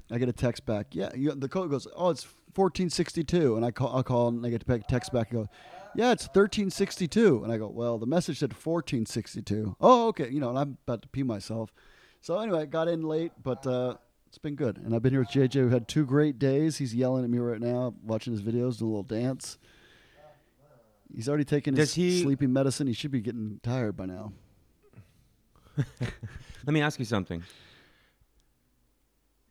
I 0.09 0.17
get 0.17 0.29
a 0.29 0.33
text 0.33 0.65
back. 0.65 0.95
Yeah, 0.95 1.09
you, 1.15 1.31
the 1.31 1.49
code 1.49 1.69
goes, 1.69 1.85
oh, 1.97 2.11
it's 2.11 2.25
fourteen 2.53 2.89
sixty 2.89 3.25
two, 3.25 3.57
and 3.57 3.65
I 3.65 3.71
call, 3.71 3.97
I 3.97 4.03
call, 4.03 4.29
and 4.29 4.45
I 4.45 4.51
get 4.51 4.63
a 4.65 4.79
text 4.79 5.11
back. 5.11 5.31
And 5.31 5.43
go, 5.43 5.49
yeah, 5.95 6.13
it's 6.13 6.27
thirteen 6.27 6.69
sixty 6.69 7.09
two, 7.09 7.43
and 7.43 7.51
I 7.51 7.57
go, 7.57 7.67
well, 7.67 7.97
the 7.97 8.05
message 8.05 8.39
said 8.39 8.55
fourteen 8.55 9.05
sixty 9.05 9.41
two. 9.41 9.75
Oh, 9.81 10.07
okay, 10.07 10.29
you 10.29 10.39
know, 10.39 10.47
and 10.47 10.57
I'm 10.57 10.77
about 10.87 11.01
to 11.01 11.09
pee 11.09 11.23
myself. 11.23 11.73
So 12.25 12.39
anyway, 12.39 12.61
I 12.61 12.65
got 12.65 12.87
in 12.87 13.03
late, 13.03 13.33
but 13.43 13.67
uh, 13.67 13.97
it's 14.25 14.39
been 14.39 14.55
good, 14.55 14.79
and 14.79 14.95
I've 14.95 15.03
been 15.03 15.13
here 15.13 15.19
with 15.19 15.29
JJ. 15.29 15.61
We've 15.61 15.71
had 15.71 15.87
two 15.87 16.07
great 16.07 16.39
days. 16.39 16.75
He's 16.75 16.95
yelling 16.95 17.23
at 17.23 17.29
me 17.29 17.37
right 17.37 17.61
now, 17.61 17.93
watching 18.03 18.33
his 18.33 18.41
videos, 18.41 18.79
doing 18.79 18.89
a 18.89 18.95
little 18.95 19.03
dance. 19.03 19.59
He's 21.13 21.29
already 21.29 21.43
taken 21.43 21.75
his 21.75 21.93
he- 21.93 22.23
sleeping 22.23 22.51
medicine. 22.51 22.87
He 22.87 22.93
should 22.93 23.11
be 23.11 23.21
getting 23.21 23.59
tired 23.61 23.95
by 23.95 24.07
now. 24.07 24.33
Let 25.77 26.73
me 26.73 26.81
ask 26.81 26.97
you 26.97 27.05
something. 27.05 27.43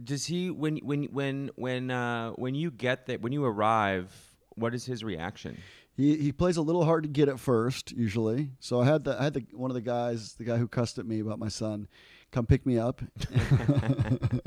Does 0.03 0.27
he 0.27 0.51
when 0.51 0.79
when 0.79 1.05
when 1.05 1.51
when 1.55 1.93
uh, 1.93 2.31
when 2.31 2.57
you 2.57 2.73
get 2.73 3.07
there 3.07 3.19
when 3.19 3.33
you 3.33 3.45
arrive? 3.45 4.13
What 4.57 4.75
is 4.75 4.85
his 4.85 5.05
reaction? 5.05 5.59
He 5.97 6.17
he 6.17 6.33
plays 6.33 6.57
a 6.57 6.63
little 6.63 6.85
hard 6.85 7.05
to 7.05 7.09
get 7.09 7.29
at 7.29 7.39
first, 7.39 7.93
usually. 7.93 8.51
So 8.59 8.81
I 8.81 8.85
had 8.85 9.05
the 9.05 9.17
I 9.17 9.23
had 9.23 9.35
the 9.35 9.47
one 9.53 9.71
of 9.71 9.77
the 9.77 9.81
guys, 9.81 10.33
the 10.33 10.45
guy 10.45 10.57
who 10.57 10.67
cussed 10.67 10.99
at 10.99 11.07
me 11.07 11.21
about 11.21 11.39
my 11.39 11.47
son, 11.47 11.87
come 12.35 12.47
pick 12.47 12.67
me 12.67 12.79
up, 12.79 13.01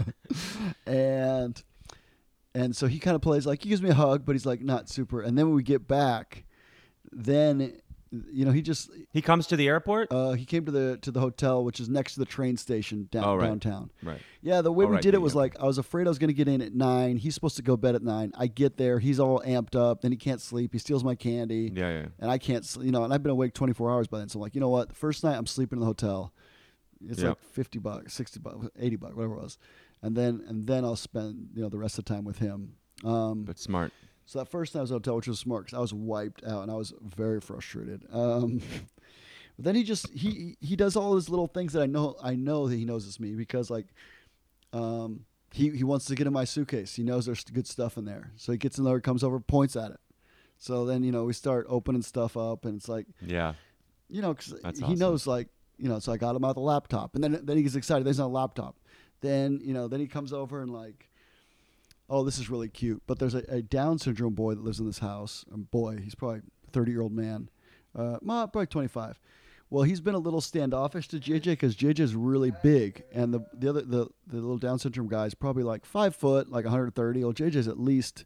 and 0.86 1.62
and 2.54 2.76
so 2.76 2.88
he 2.88 3.00
kind 3.00 3.16
of 3.16 3.22
plays 3.22 3.46
like 3.46 3.64
he 3.64 3.70
gives 3.70 3.82
me 3.82 3.90
a 3.90 3.94
hug, 3.94 4.26
but 4.26 4.34
he's 4.34 4.46
like 4.46 4.62
not 4.62 4.90
super. 4.90 5.22
And 5.22 5.38
then 5.38 5.48
when 5.48 5.56
we 5.56 5.64
get 5.64 5.88
back, 5.88 6.46
then 7.12 7.74
you 8.32 8.46
know 8.46 8.52
he 8.52 8.62
just 8.62 8.90
He 9.12 9.22
comes 9.22 9.48
to 9.48 9.58
the 9.58 9.68
airport. 9.68 10.12
uh, 10.12 10.32
he 10.32 10.46
came 10.46 10.66
to 10.66 10.72
the 10.72 10.98
to 11.02 11.12
the 11.12 11.20
hotel, 11.20 11.64
which 11.64 11.80
is 11.80 11.90
next 11.90 12.14
to 12.14 12.20
the 12.20 12.26
train 12.26 12.58
station 12.58 13.08
down, 13.12 13.24
Oh, 13.26 13.36
right. 13.36 13.48
downtown. 13.48 13.92
right. 14.02 14.20
Yeah, 14.42 14.62
the 14.62 14.72
way 14.72 14.86
Oh, 14.86 14.88
we 14.88 14.94
right, 14.96 15.04
did 15.04 15.14
yeah, 15.14 15.20
it 15.20 15.22
was 15.22 15.34
yeah. 15.34 15.40
like 15.40 15.60
I 15.60 15.66
was 15.66 15.78
afraid 15.78 16.08
I 16.08 16.10
was 16.10 16.18
going 16.18 16.30
to 16.30 16.34
get 16.34 16.48
in 16.48 16.62
at 16.62 16.74
nine. 16.74 17.18
He's 17.18 17.36
supposed 17.36 17.58
to 17.58 17.64
go 17.64 17.76
bed 17.78 17.96
at 17.96 18.04
nine. 18.04 18.32
I 18.38 18.48
get 18.48 18.78
there, 18.78 19.00
he's 19.00 19.20
all 19.20 19.42
amped 19.46 19.76
up. 19.76 20.02
Then 20.02 20.12
he 20.12 20.18
can't 20.18 20.42
sleep. 20.42 20.74
He 20.74 20.80
steals 20.80 21.04
my 21.04 21.16
candy, 21.16 21.72
Yeah, 21.76 21.90
yeah. 21.92 22.06
and 22.20 22.32
I 22.32 22.38
can't. 22.38 22.66
sl- 22.66 22.84
You 22.84 22.92
know, 22.92 23.04
and 23.04 23.14
I've 23.14 23.24
been 23.24 23.32
awake 23.32 23.54
twenty 23.54 23.74
four 23.74 23.92
hours 23.92 24.08
by 24.08 24.20
then. 24.20 24.30
So 24.30 24.40
I'm 24.40 24.42
like, 24.42 24.56
you 24.56 24.62
know 24.62 24.70
what? 24.70 24.90
The 24.90 24.96
first 24.96 25.24
night 25.24 25.36
I'm 25.38 25.48
sleeping 25.48 25.78
in 25.78 25.82
the 25.82 25.86
hotel. 25.88 26.34
It's 27.06 27.22
Yeah. 27.22 27.30
like 27.30 27.42
fifty 27.42 27.80
bucks, 27.80 28.14
sixty 28.14 28.40
bucks, 28.40 28.68
eighty 28.80 28.96
bucks, 28.96 29.16
whatever 29.16 29.36
it 29.36 29.42
was, 29.42 29.58
and 30.02 30.16
then 30.16 30.44
and 30.48 30.66
then 30.68 30.84
I'll 30.86 30.96
spend 30.96 31.50
you 31.54 31.62
know 31.62 31.70
the 31.70 31.78
rest 31.78 31.98
of 32.00 32.06
the 32.06 32.14
time 32.14 32.24
with 32.24 32.40
him. 32.40 32.74
Um, 33.04 33.44
But 33.44 33.60
smart. 33.60 33.92
so 34.26 34.40
that 34.40 34.46
first 34.48 34.74
night 34.74 34.80
I 34.80 34.84
was 34.84 34.92
at 34.92 34.96
the 35.04 35.12
hotel, 35.12 35.16
which 35.18 35.28
was 35.28 35.40
smart 35.40 35.66
because 35.66 35.78
I 35.78 35.82
was 35.82 35.94
wiped 35.94 36.44
out 36.44 36.64
and 36.64 36.72
I 36.72 36.76
was 36.76 36.94
very 37.02 37.40
frustrated. 37.40 38.06
Um, 38.12 38.60
but 39.56 39.66
then 39.66 39.76
he 39.76 39.84
just 39.84 40.10
he 40.10 40.58
he 40.62 40.76
does 40.76 40.96
all 40.96 41.14
these 41.16 41.30
little 41.30 41.48
things 41.48 41.74
that 41.74 41.82
I 41.84 41.86
know 41.88 42.16
I 42.22 42.36
know 42.36 42.68
that 42.68 42.76
he 42.76 42.86
knows 42.86 43.08
it's 43.08 43.20
me 43.20 43.34
because 43.36 43.70
like 43.70 43.88
um, 44.74 45.26
he 45.52 45.70
he 45.70 45.84
wants 45.84 46.06
to 46.06 46.16
get 46.16 46.28
in 46.28 46.34
my 46.34 46.44
suitcase. 46.46 46.96
He 46.96 47.04
knows 47.04 47.26
there's 47.26 47.44
good 47.44 47.68
stuff 47.68 47.98
in 47.98 48.06
there, 48.06 48.32
so 48.36 48.52
he 48.52 48.58
gets 48.58 48.78
in 48.78 48.84
there, 48.84 49.00
comes 49.00 49.24
over, 49.24 49.40
points 49.40 49.76
at 49.76 49.92
it. 49.92 50.00
So 50.58 50.86
then 50.86 51.04
you 51.04 51.12
know 51.12 51.26
we 51.26 51.34
start 51.34 51.66
opening 51.70 52.02
stuff 52.02 52.36
up, 52.36 52.66
and 52.66 52.76
it's 52.76 52.90
like 52.90 53.08
Yeah. 53.26 53.54
you 54.10 54.22
know, 54.22 54.34
because 54.34 54.54
he 54.76 54.84
awesome. 54.84 55.00
knows 55.00 55.28
like 55.28 55.50
you 55.78 55.90
know. 55.90 56.00
So 56.00 56.12
I 56.12 56.18
got 56.18 56.36
him 56.36 56.44
out 56.44 56.56
the 56.56 56.62
laptop, 56.62 57.16
and 57.16 57.24
then 57.24 57.40
then 57.44 57.58
he 57.58 57.64
gets 57.64 57.76
excited. 57.76 58.06
There's 58.06 58.20
not 58.20 58.28
a 58.28 58.28
laptop. 58.28 58.76
Then 59.22 59.60
you 59.64 59.74
know, 59.74 59.88
then 59.88 60.00
he 60.00 60.08
comes 60.08 60.34
over 60.34 60.62
and 60.62 60.72
like, 60.72 61.10
oh, 62.10 62.24
this 62.24 62.38
is 62.38 62.50
really 62.50 62.70
cute. 62.70 63.02
But 63.08 63.20
there's 63.20 63.36
a, 63.36 63.44
a 63.50 63.62
Down 63.62 64.00
syndrome 64.00 64.34
boy 64.34 64.56
that 64.56 64.64
lives 64.64 64.80
in 64.80 64.86
this 64.86 65.00
house. 65.00 65.46
A 65.54 65.58
boy, 65.58 65.98
he's 66.04 66.16
probably 66.16 66.40
a 66.40 66.72
30 66.72 66.92
year 66.92 67.02
old 67.02 67.14
man, 67.14 67.50
uh, 67.96 68.18
probably 68.22 68.68
25. 68.68 69.20
Well, 69.70 69.84
he's 69.84 70.00
been 70.00 70.16
a 70.16 70.20
little 70.20 70.40
standoffish 70.40 71.10
to 71.10 71.20
JJ 71.20 71.44
because 71.44 71.76
JJ 71.76 72.00
is 72.00 72.16
really 72.16 72.54
big, 72.64 73.04
and 73.12 73.34
the 73.34 73.42
the 73.54 73.70
other 73.70 73.82
the 73.82 74.08
the 74.26 74.38
little 74.38 74.58
Down 74.58 74.80
syndrome 74.80 75.10
guy 75.10 75.26
is 75.26 75.36
probably 75.36 75.64
like 75.64 75.86
five 75.86 76.16
foot, 76.16 76.50
like 76.50 76.64
130. 76.64 77.24
Well, 77.24 77.34
JJ's 77.34 77.68
at 77.68 77.80
least 77.80 78.24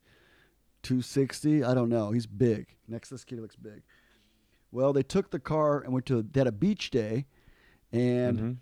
260. 0.83 1.63
I 1.63 1.73
don't 1.73 1.89
know. 1.89 2.11
He's 2.11 2.27
big. 2.27 2.75
Next 2.87 3.09
to 3.09 3.15
this 3.15 3.23
kid, 3.23 3.39
looks 3.39 3.55
big. 3.55 3.81
Well, 4.71 4.93
they 4.93 5.03
took 5.03 5.31
the 5.31 5.39
car 5.39 5.81
and 5.81 5.93
went 5.93 6.05
to 6.07 6.21
they 6.21 6.41
had 6.41 6.47
a 6.47 6.51
beach 6.51 6.91
day, 6.91 7.25
and 7.91 8.39
Mhm. 8.39 8.57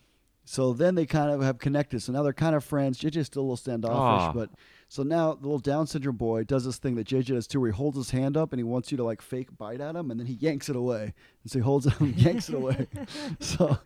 so 0.45 0.74
then 0.74 0.95
they 0.95 1.05
kind 1.05 1.31
of 1.31 1.41
have 1.41 1.59
connected. 1.59 2.01
So 2.01 2.12
now 2.12 2.24
they're 2.24 2.33
kind 2.33 2.55
of 2.55 2.63
friends. 2.63 3.00
JJ's 3.00 3.27
still 3.27 3.41
a 3.41 3.43
little 3.43 3.57
standoffish, 3.57 4.29
Aw. 4.29 4.33
but 4.33 4.50
so 4.91 5.03
now 5.03 5.33
the 5.36 5.41
little 5.43 5.59
Down 5.59 5.86
syndrome 5.86 6.15
boy 6.17 6.43
does 6.43 6.65
this 6.65 6.77
thing 6.77 6.95
that 6.95 7.05
JJ 7.05 7.36
does 7.36 7.45
too, 7.45 7.59
where 7.62 7.69
he 7.71 7.75
holds 7.75 7.95
his 7.98 8.09
hand 8.09 8.36
up 8.36 8.51
and 8.51 8.59
he 8.59 8.63
wants 8.63 8.89
you 8.91 8.98
to 8.98 9.03
like 9.03 9.21
fake 9.21 9.55
bite 9.57 9.79
at 9.81 9.95
him, 9.95 10.09
and 10.09 10.19
then 10.19 10.25
he 10.25 10.33
yanks 10.33 10.67
it 10.69 10.75
away. 10.75 11.13
And 11.43 11.51
so 11.51 11.59
he 11.59 11.63
holds 11.63 11.86
it 11.86 12.00
and 12.00 12.15
yanks 12.17 12.50
it 12.50 12.55
away. 12.55 12.88
So, 13.39 13.77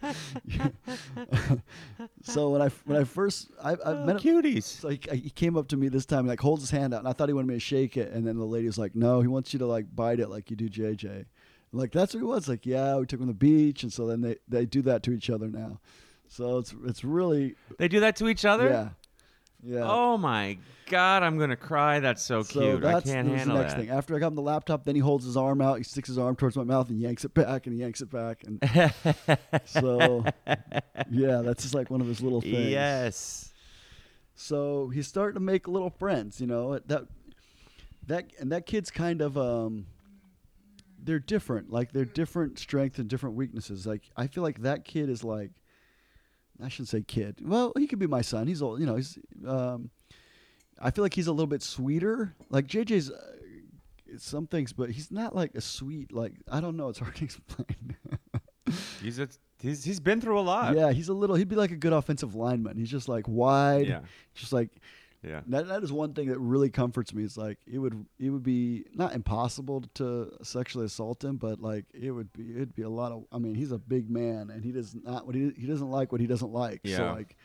so 2.23 2.49
when 2.51 2.61
I 2.61 2.69
when 2.85 2.97
I 2.99 3.03
first 3.03 3.49
I, 3.61 3.71
I 3.73 3.77
Oh, 3.85 4.05
met 4.05 4.23
him, 4.23 4.41
cuties. 4.41 4.63
so 4.63 4.89
he, 4.89 4.99
he 5.13 5.29
came 5.29 5.57
up 5.57 5.67
to 5.69 5.77
me 5.77 5.89
this 5.89 6.05
time, 6.05 6.19
and, 6.19 6.27
like 6.29 6.39
holds 6.39 6.61
his 6.63 6.71
hand 6.71 6.93
out, 6.93 6.99
and 6.99 7.07
I 7.07 7.13
thought 7.13 7.27
he 7.29 7.33
wanted 7.33 7.47
me 7.47 7.55
to 7.55 7.59
shake 7.59 7.97
it, 7.97 8.11
and 8.13 8.25
then 8.25 8.37
the 8.37 8.45
lady 8.45 8.67
was 8.67 8.77
like, 8.77 8.95
"No, 8.95 9.21
he 9.21 9.27
wants 9.27 9.53
you 9.53 9.59
to 9.59 9.65
like 9.65 9.93
bite 9.95 10.19
it 10.19 10.29
like 10.29 10.49
you 10.49 10.55
do 10.55 10.69
JJ." 10.69 11.25
Like 11.73 11.91
that's 11.91 12.13
what 12.13 12.19
he 12.19 12.25
was. 12.25 12.47
Like, 12.47 12.65
yeah, 12.65 12.97
we 12.97 13.05
took 13.05 13.19
him 13.19 13.25
to 13.27 13.33
the 13.33 13.37
beach, 13.37 13.83
and 13.83 13.91
so 13.91 14.05
then 14.07 14.21
they 14.21 14.37
they 14.47 14.65
do 14.65 14.81
that 14.83 15.03
to 15.03 15.11
each 15.11 15.29
other 15.29 15.47
now. 15.49 15.79
So 16.29 16.59
it's 16.59 16.73
it's 16.85 17.03
really 17.03 17.55
They 17.77 17.87
do 17.87 17.99
that 18.01 18.15
to 18.17 18.29
each 18.29 18.45
other. 18.45 18.69
yeah. 18.69 18.89
Yeah. 19.65 19.83
Oh 19.89 20.17
my 20.17 20.57
god, 20.89 21.23
I'm 21.23 21.37
gonna 21.39 21.55
cry. 21.55 22.01
That's 22.01 22.21
so, 22.21 22.41
So 22.43 22.59
cute. 22.59 22.83
I 22.85 22.99
can't 22.99 23.29
handle 23.29 23.55
the 23.55 23.61
next 23.61 23.73
that. 23.75 23.79
thing. 23.79 23.89
After 23.89 24.13
I 24.13 24.19
got 24.19 24.27
him 24.27 24.35
the 24.35 24.41
laptop, 24.41 24.83
then 24.83 24.93
he 24.93 24.99
holds 24.99 25.23
his 25.25 25.37
arm 25.37 25.61
out. 25.61 25.77
He 25.77 25.83
sticks 25.85 26.09
his 26.09 26.17
arm 26.17 26.35
towards 26.35 26.57
my 26.57 26.65
mouth 26.65 26.89
and 26.89 26.99
yanks 26.99 27.23
it 27.23 27.33
back, 27.33 27.65
and 27.65 27.73
he 27.73 27.79
yanks 27.79 28.01
it 28.01 28.09
back. 28.09 28.43
And 28.43 28.59
so, 29.65 30.25
yeah, 31.09 31.41
that's 31.43 31.63
just 31.63 31.73
like 31.73 31.89
one 31.89 32.01
of 32.01 32.07
his 32.07 32.19
little 32.19 32.41
things. 32.41 32.69
yes. 32.71 33.53
So 34.35 34.89
he's 34.89 35.07
starting 35.07 35.35
to 35.35 35.39
make 35.39 35.65
little 35.67 35.89
friends. 35.91 36.41
You 36.41 36.47
know 36.47 36.77
that 36.87 37.07
that 38.07 38.31
and 38.39 38.51
that 38.51 38.65
kid's 38.65 38.91
kind 38.91 39.21
of 39.21 39.37
um. 39.37 39.85
They're 41.05 41.19
different. 41.19 41.71
Like 41.71 41.91
they're 41.91 42.05
different 42.05 42.59
strengths 42.59 42.99
and 42.99 43.09
different 43.09 43.35
weaknesses. 43.35 43.85
Like 43.85 44.03
I 44.15 44.27
feel 44.27 44.43
like 44.43 44.61
that 44.61 44.85
kid 44.85 45.09
is 45.09 45.23
like. 45.23 45.51
I 46.63 46.69
shouldn't 46.69 46.89
say 46.89 47.01
kid. 47.01 47.39
Well, 47.41 47.73
he 47.77 47.87
could 47.87 47.97
be 47.99 48.07
my 48.07 48.21
son. 48.21 48.47
He's 48.47 48.61
old. 48.61 48.79
You 48.79 48.85
know, 48.85 48.95
he's. 48.95 49.17
Um, 49.45 49.89
I 50.79 50.91
feel 50.91 51.03
like 51.03 51.13
he's 51.13 51.27
a 51.27 51.31
little 51.31 51.47
bit 51.47 51.63
sweeter. 51.63 52.35
Like 52.49 52.67
JJ's 52.67 53.09
uh, 53.09 53.33
some 54.17 54.47
things, 54.47 54.71
but 54.71 54.91
he's 54.91 55.11
not 55.11 55.35
like 55.35 55.55
a 55.55 55.61
sweet. 55.61 56.13
Like 56.13 56.33
I 56.49 56.61
don't 56.61 56.77
know. 56.77 56.89
It's 56.89 56.99
hard 56.99 57.15
to 57.17 57.23
explain. 57.23 57.97
He's 59.01 59.19
a, 59.19 59.27
he's 59.59 59.83
he's 59.83 59.99
been 59.99 60.21
through 60.21 60.39
a 60.39 60.41
lot. 60.41 60.75
yeah, 60.75 60.91
he's 60.91 61.09
a 61.09 61.13
little. 61.13 61.35
He'd 61.35 61.49
be 61.49 61.55
like 61.55 61.71
a 61.71 61.75
good 61.75 61.93
offensive 61.93 62.35
lineman. 62.35 62.77
He's 62.77 62.91
just 62.91 63.09
like 63.09 63.27
wide. 63.27 63.87
Yeah. 63.87 64.01
Just 64.35 64.53
like 64.53 64.69
Yeah. 65.23 65.41
that. 65.47 65.67
That 65.67 65.83
is 65.83 65.91
one 65.91 66.13
thing 66.13 66.27
that 66.29 66.39
really 66.39 66.69
comforts 66.69 67.13
me. 67.13 67.23
It's 67.23 67.37
like 67.37 67.57
it 67.65 67.79
would. 67.79 68.05
It 68.19 68.29
would 68.29 68.43
be 68.43 68.85
not 68.93 69.13
impossible 69.13 69.83
to 69.95 70.31
sexually 70.43 70.85
assault 70.85 71.23
him, 71.23 71.37
but 71.37 71.61
like 71.61 71.85
it 71.93 72.11
would 72.11 72.31
be. 72.33 72.51
It'd 72.51 72.75
be 72.75 72.81
a 72.83 72.89
lot 72.89 73.11
of. 73.11 73.23
I 73.31 73.37
mean, 73.37 73.55
he's 73.55 73.71
a 73.71 73.77
big 73.77 74.09
man, 74.09 74.49
and 74.49 74.63
he 74.63 74.71
does 74.71 74.93
not. 74.95 75.25
What 75.25 75.35
he 75.35 75.51
he 75.57 75.65
doesn't 75.67 75.89
like 75.89 76.11
what 76.11 76.19
he 76.21 76.27
doesn't 76.27 76.51
like. 76.51 76.81
So 76.85 76.91
Yeah. 76.91 77.11
like. 77.13 77.37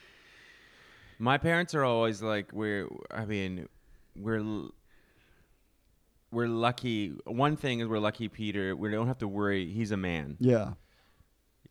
My 1.20 1.36
parents 1.36 1.74
are 1.74 1.84
always 1.84 2.22
like 2.22 2.52
we're 2.52 2.88
I 3.10 3.24
mean, 3.24 3.68
we're 4.16 4.68
we're 6.30 6.46
lucky. 6.48 7.10
One 7.24 7.56
thing 7.56 7.80
is 7.80 7.88
we're 7.88 7.98
lucky 7.98 8.28
Peter, 8.28 8.76
we 8.76 8.90
don't 8.90 9.06
have 9.08 9.18
to 9.18 9.28
worry 9.28 9.66
he's 9.70 9.90
a 9.90 9.96
man. 9.96 10.36
Yeah. 10.40 10.74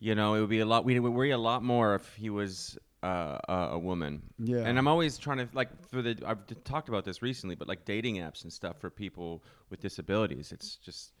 You 0.00 0.14
know, 0.14 0.34
it 0.34 0.40
would 0.40 0.50
be 0.50 0.60
a 0.60 0.66
lot 0.66 0.84
we 0.84 0.98
would 0.98 1.12
worry 1.12 1.30
a 1.30 1.38
lot 1.38 1.62
more 1.62 1.94
if 1.94 2.14
he 2.14 2.30
was 2.30 2.78
uh, 3.02 3.38
a, 3.48 3.52
a 3.72 3.78
woman. 3.78 4.22
Yeah. 4.38 4.58
And 4.58 4.78
I'm 4.78 4.88
always 4.88 5.18
trying 5.18 5.38
to 5.38 5.48
like 5.52 5.68
for 5.90 6.02
the 6.02 6.16
I've 6.26 6.46
t- 6.46 6.56
talked 6.64 6.88
about 6.88 7.04
this 7.04 7.22
recently, 7.22 7.54
but 7.54 7.68
like 7.68 7.84
dating 7.84 8.16
apps 8.16 8.42
and 8.42 8.52
stuff 8.52 8.80
for 8.80 8.90
people 8.90 9.42
with 9.70 9.80
disabilities, 9.80 10.50
it's 10.52 10.76
just 10.76 11.12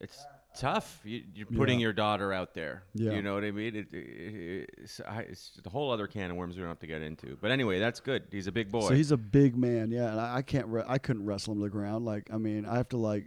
it's 0.00 0.24
tough. 0.56 1.00
You, 1.04 1.22
you're 1.34 1.46
putting 1.46 1.80
Yeah. 1.80 1.84
your 1.84 1.92
daughter 1.92 2.32
out 2.32 2.54
there. 2.54 2.84
Yeah. 2.94 3.12
You 3.12 3.22
know 3.22 3.34
what 3.34 3.42
I 3.42 3.50
mean? 3.50 3.74
It, 3.74 3.86
it, 3.92 4.70
it's, 4.78 5.00
I- 5.00 5.22
it's 5.22 5.60
a 5.64 5.68
whole 5.68 5.90
other 5.90 6.06
can 6.06 6.30
of 6.30 6.36
worms 6.36 6.54
we 6.54 6.60
don't 6.60 6.68
have 6.68 6.78
to 6.80 6.86
get 6.86 7.02
into. 7.02 7.36
But 7.40 7.50
anyway, 7.50 7.80
that's 7.80 7.98
good. 7.98 8.22
He's 8.30 8.46
a 8.46 8.52
big 8.52 8.70
boy. 8.70 8.86
So 8.88 8.94
he's 8.94 9.10
a 9.10 9.16
big 9.16 9.56
man, 9.56 9.90
yeah, 9.90 10.12
and 10.12 10.20
I, 10.20 10.36
I 10.36 10.42
can't, 10.42 10.66
re- 10.68 10.84
I 10.86 10.98
couldn't 10.98 11.24
wrestle 11.24 11.54
him 11.54 11.58
to 11.58 11.64
the 11.64 11.70
ground. 11.70 12.04
Like, 12.04 12.30
I 12.32 12.38
mean, 12.38 12.64
I 12.64 12.76
have 12.76 12.88
to 12.90 12.96
like, 12.96 13.24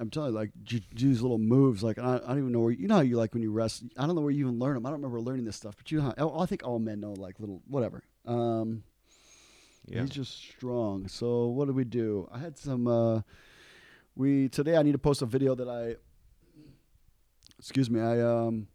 I'm 0.00 0.10
telling 0.10 0.32
you, 0.32 0.38
like, 0.38 0.50
do 0.64 0.80
these 0.94 1.20
little 1.20 1.38
moves. 1.38 1.82
Like, 1.82 1.98
I, 1.98 2.16
I 2.16 2.28
don't 2.28 2.38
even 2.38 2.52
know 2.52 2.60
where, 2.60 2.72
you 2.72 2.88
know 2.88 2.96
how 2.96 3.00
you 3.00 3.16
like 3.16 3.34
when 3.34 3.42
you 3.42 3.52
rest. 3.52 3.84
I 3.96 4.06
don't 4.06 4.14
know 4.14 4.22
where 4.22 4.30
you 4.30 4.46
even 4.46 4.58
learn 4.58 4.74
them. 4.74 4.86
I 4.86 4.90
don't 4.90 5.00
remember 5.00 5.20
learning 5.20 5.44
this 5.44 5.56
stuff, 5.56 5.74
but 5.76 5.90
you 5.90 6.00
know, 6.00 6.38
I 6.38 6.46
think 6.46 6.66
all 6.66 6.78
men 6.78 7.00
know 7.00 7.12
like 7.12 7.40
little 7.40 7.62
whatever. 7.66 8.02
Um, 8.26 8.82
yeah. 9.86 10.02
he's 10.02 10.10
just 10.10 10.38
strong. 10.38 11.08
So 11.08 11.46
what 11.46 11.66
did 11.66 11.74
we 11.74 11.84
do? 11.84 12.28
I 12.32 12.38
had 12.38 12.58
some. 12.58 12.86
uh 12.86 13.22
We 14.16 14.48
today 14.48 14.76
I 14.76 14.82
need 14.82 14.92
to 14.92 14.98
post 14.98 15.22
a 15.22 15.26
video 15.26 15.54
that 15.54 15.68
I. 15.68 15.96
Excuse 17.58 17.90
me, 17.90 18.00
I 18.00 18.20
um. 18.20 18.68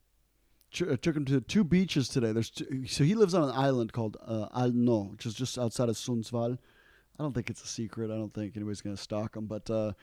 ch- 0.72 0.84
I 0.92 0.96
took 0.96 1.16
him 1.16 1.26
to 1.26 1.40
two 1.42 1.64
beaches 1.64 2.10
today. 2.10 2.32
There's 2.32 2.50
two, 2.50 2.86
so 2.88 3.04
he 3.04 3.16
lives 3.16 3.34
on 3.34 3.44
an 3.44 3.56
island 3.56 3.94
called 3.94 4.18
uh, 4.26 4.48
Alnö, 4.50 5.12
which 5.12 5.26
is 5.26 5.34
just 5.34 5.58
outside 5.58 5.90
of 5.90 5.96
Sundsvall. 5.96 6.58
I 7.20 7.24
don't 7.24 7.34
think 7.34 7.50
it's 7.50 7.64
a 7.64 7.68
secret. 7.68 8.10
I 8.10 8.16
don't 8.16 8.34
think 8.34 8.56
anybody's 8.56 8.82
gonna 8.82 8.98
stalk 8.98 9.36
him. 9.36 9.46
But 9.46 9.70
uh, 9.70 9.94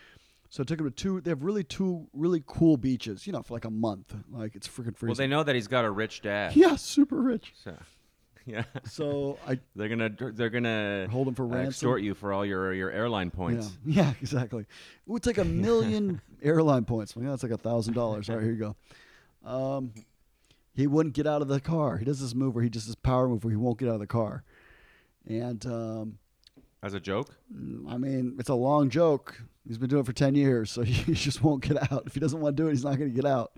so 0.51 0.63
I 0.63 0.65
took 0.67 0.81
him 0.81 0.87
to 0.87 0.91
two. 0.95 1.21
They 1.21 1.31
have 1.31 1.43
really 1.43 1.65
two 1.65 2.09
really 2.13 2.43
cool 2.47 2.77
beaches. 2.77 3.27
You 3.27 3.33
know, 3.33 3.43
for 3.43 3.55
like 3.55 3.65
a 3.65 3.71
month. 3.71 4.15
Like 4.31 4.55
it's 4.55 4.69
freaking 4.69 4.95
freezing. 4.97 5.09
well, 5.09 5.15
they 5.15 5.27
know 5.27 5.43
that 5.43 5.55
he's 5.55 5.69
got 5.69 5.85
a 5.85 5.91
rich 5.91 6.21
dad. 6.23 6.55
yeah, 6.57 6.77
super 6.77 7.23
rich. 7.23 7.55
So, 7.65 7.75
yeah. 8.47 8.65
So 8.85 9.39
I 9.47 9.59
They're 9.77 9.89
gonna 9.89 10.11
they're 10.11 10.51
gonna 10.51 11.09
hold 11.11 11.29
him 11.29 11.35
for 11.35 11.45
uh, 11.45 11.49
ransom. 11.49 11.69
extort 11.69 12.03
you 12.03 12.15
for 12.15 12.33
all 12.33 12.45
your 12.45 12.75
your 12.75 12.91
airline 12.91 13.31
points. 13.31 13.79
Yeah, 13.87 14.03
yeah, 14.05 14.13
exactly. 14.21 14.63
It 14.63 14.67
would 15.07 15.23
take 15.23 15.39
a 15.39 15.45
million 15.45 16.21
airline 16.43 16.85
points. 16.85 17.15
Well, 17.17 17.25
yeah, 17.25 17.31
that's 17.31 17.43
like 17.43 17.53
a 17.53 17.57
thousand 17.57 17.95
dollars. 17.95 18.29
All 18.29 18.37
right, 18.37 18.43
here 18.43 18.53
you 18.53 18.59
go. 18.59 18.77
Um, 19.49 19.93
he 20.75 20.87
wouldn't 20.87 21.15
get 21.15 21.27
out 21.27 21.43
of 21.43 21.49
the 21.49 21.61
car. 21.61 21.97
He 21.99 22.05
does 22.05 22.21
this 22.21 22.35
move 22.35 22.55
where 22.55 22.65
he 22.65 22.71
just 22.71 22.87
this 22.87 22.97
power 22.97 23.29
move 23.29 23.45
where 23.45 23.51
he 23.51 23.57
won't 23.57 23.79
get 23.79 23.89
out 23.89 23.95
of 23.95 24.01
the 24.01 24.07
car. 24.07 24.45
And 25.27 25.65
um, 25.67 26.19
As 26.83 26.95
a 26.95 27.01
joke. 27.01 27.37
I 27.89 27.99
mean, 27.99 28.37
it's 28.39 28.49
a 28.49 28.55
long 28.55 28.89
joke. 28.91 29.43
He's 29.67 29.79
been 29.79 29.89
doing 29.89 30.01
it 30.03 30.07
for 30.07 30.13
ten 30.13 30.35
years, 30.35 30.71
so 30.71 30.83
he 30.83 31.13
just 31.15 31.43
won't 31.43 31.63
get 31.63 31.93
out. 31.93 32.05
If 32.07 32.15
he 32.15 32.21
doesn't 32.21 32.41
want 32.41 32.57
to 32.57 32.63
do 32.63 32.69
it, 32.69 32.73
he's 32.73 32.85
not 32.85 32.97
going 32.99 33.11
to 33.11 33.15
get 33.15 33.25
out. 33.27 33.53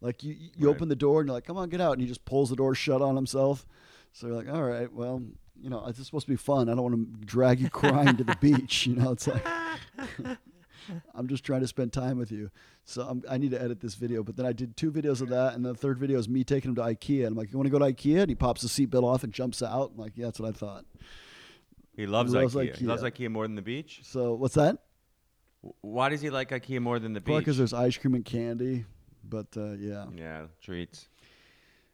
Like 0.00 0.22
you, 0.24 0.34
you 0.56 0.66
Right. 0.68 0.74
open 0.76 0.88
the 0.88 0.96
door 0.96 1.20
and 1.20 1.28
you're 1.28 1.34
like, 1.34 1.44
"Come 1.44 1.56
on, 1.56 1.68
get 1.68 1.80
out," 1.80 1.92
and 1.92 2.00
he 2.00 2.06
just 2.08 2.24
pulls 2.24 2.50
the 2.50 2.56
door 2.56 2.74
shut 2.74 3.00
on 3.02 3.14
himself. 3.16 3.66
So 4.12 4.26
you're 4.26 4.36
like, 4.36 4.48
"All 4.48 4.62
right, 4.62 4.92
well, 4.92 5.22
you 5.60 5.70
know, 5.70 5.84
it's 5.86 6.04
supposed 6.04 6.26
to 6.26 6.32
be 6.32 6.36
fun. 6.36 6.68
I 6.68 6.74
don't 6.74 6.82
want 6.82 7.20
to 7.20 7.26
drag 7.26 7.60
you 7.60 7.70
crying 7.70 8.16
to 8.16 8.24
the 8.24 8.36
beach. 8.40 8.86
You 8.86 8.96
know, 8.96 9.12
it's 9.12 9.26
like." 9.26 9.44
I'm 11.14 11.28
just 11.28 11.44
trying 11.44 11.62
to 11.62 11.66
spend 11.66 11.94
time 11.94 12.18
with 12.18 12.30
you. 12.30 12.50
So 12.84 13.02
I'm, 13.08 13.22
I 13.30 13.38
need 13.38 13.52
to 13.52 13.62
edit 13.62 13.80
this 13.80 13.94
video. 13.94 14.22
But 14.22 14.36
then 14.36 14.44
I 14.44 14.52
did 14.52 14.76
two 14.76 14.92
videos 14.92 15.22
of 15.22 15.30
that, 15.30 15.54
and 15.54 15.64
the 15.64 15.74
third 15.74 15.98
video 15.98 16.18
is 16.18 16.28
me 16.28 16.44
taking 16.44 16.70
him 16.70 16.74
to 16.74 16.82
IKEA. 16.82 17.20
And 17.20 17.28
I'm 17.28 17.34
like, 17.36 17.50
"You 17.52 17.58
want 17.58 17.66
to 17.66 17.70
go 17.70 17.78
to 17.78 17.86
IKEA?" 17.86 18.20
And 18.20 18.28
he 18.28 18.34
pops 18.34 18.60
the 18.60 18.68
seatbelt 18.68 19.02
off 19.02 19.24
and 19.24 19.32
jumps 19.32 19.62
out. 19.62 19.92
I'm 19.94 20.00
like, 20.02 20.12
"Yeah, 20.16 20.26
that's 20.26 20.40
what 20.40 20.50
I 20.50 20.52
thought." 20.52 20.84
He 21.96 22.06
loves, 22.06 22.32
He 22.32 22.38
loves 22.38 22.54
IKEA. 22.54 22.76
He 22.76 22.84
loves 22.86 23.02
IKEA. 23.02 23.12
IKEA 23.28 23.30
more 23.30 23.46
than 23.46 23.54
the 23.56 23.62
beach. 23.62 24.00
So 24.02 24.34
what's 24.34 24.56
that? 24.56 24.78
Why 25.80 26.08
does 26.08 26.20
he 26.20 26.30
like 26.30 26.50
IKEA 26.50 26.80
more 26.80 26.98
than 26.98 27.12
the 27.12 27.20
beach? 27.20 27.38
because 27.38 27.56
there's 27.58 27.72
ice 27.72 27.96
cream 27.96 28.14
and 28.14 28.24
candy. 28.24 28.84
But 29.26 29.46
uh, 29.56 29.72
yeah. 29.72 30.06
yeah, 30.14 30.46
treats. 30.60 31.08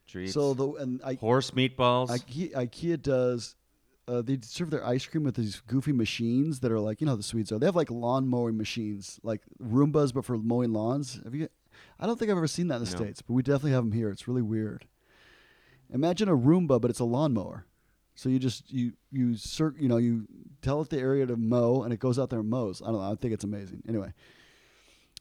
Treats. 0.08 0.32
So 0.32 0.54
the 0.54 0.72
and 0.74 1.00
I, 1.04 1.14
horse 1.14 1.52
meatballs. 1.52 2.08
IKEA, 2.10 2.52
IKEA 2.54 3.00
does. 3.00 3.54
Uh, 4.08 4.22
they 4.22 4.38
serve 4.42 4.70
their 4.70 4.84
ice 4.84 5.06
cream 5.06 5.22
with 5.22 5.36
these 5.36 5.62
goofy 5.68 5.92
machines 5.92 6.58
that 6.60 6.72
are 6.72 6.80
like 6.80 7.00
you 7.00 7.04
know 7.04 7.12
how 7.12 7.16
the 7.16 7.22
Swedes 7.22 7.52
are. 7.52 7.58
They 7.60 7.66
have 7.66 7.76
like 7.76 7.90
lawn 7.90 8.26
mowing 8.26 8.56
machines, 8.56 9.20
like 9.22 9.42
Roombas, 9.62 10.12
but 10.12 10.24
for 10.24 10.36
mowing 10.36 10.72
lawns. 10.72 11.20
Have 11.22 11.34
you? 11.34 11.48
I 12.00 12.06
don't 12.06 12.18
think 12.18 12.30
I've 12.30 12.36
ever 12.36 12.48
seen 12.48 12.66
that 12.68 12.76
in 12.76 12.84
the 12.84 12.90
No. 12.90 12.96
states, 12.96 13.22
but 13.22 13.34
we 13.34 13.42
definitely 13.42 13.70
have 13.72 13.84
them 13.84 13.92
here. 13.92 14.10
It's 14.10 14.26
really 14.26 14.42
weird. 14.42 14.86
Imagine 15.92 16.28
a 16.28 16.36
Roomba, 16.36 16.80
but 16.80 16.90
it's 16.90 17.00
a 17.00 17.04
lawnmower. 17.04 17.66
So 18.20 18.28
you 18.28 18.38
just 18.38 18.70
you 18.70 18.92
you 19.10 19.34
cir- 19.34 19.74
you 19.78 19.88
know 19.88 19.96
you 19.96 20.26
tell 20.60 20.82
it 20.82 20.90
the 20.90 20.98
area 20.98 21.24
to 21.24 21.38
mow, 21.38 21.84
and 21.84 21.90
it 21.90 21.98
goes 21.98 22.18
out 22.18 22.28
there 22.28 22.40
and 22.40 22.50
mows. 22.50 22.82
I 22.82 22.88
don't 22.88 22.96
know. 22.96 23.10
I 23.10 23.14
think 23.14 23.32
it's 23.32 23.44
amazing. 23.44 23.82
Anyway, 23.88 24.12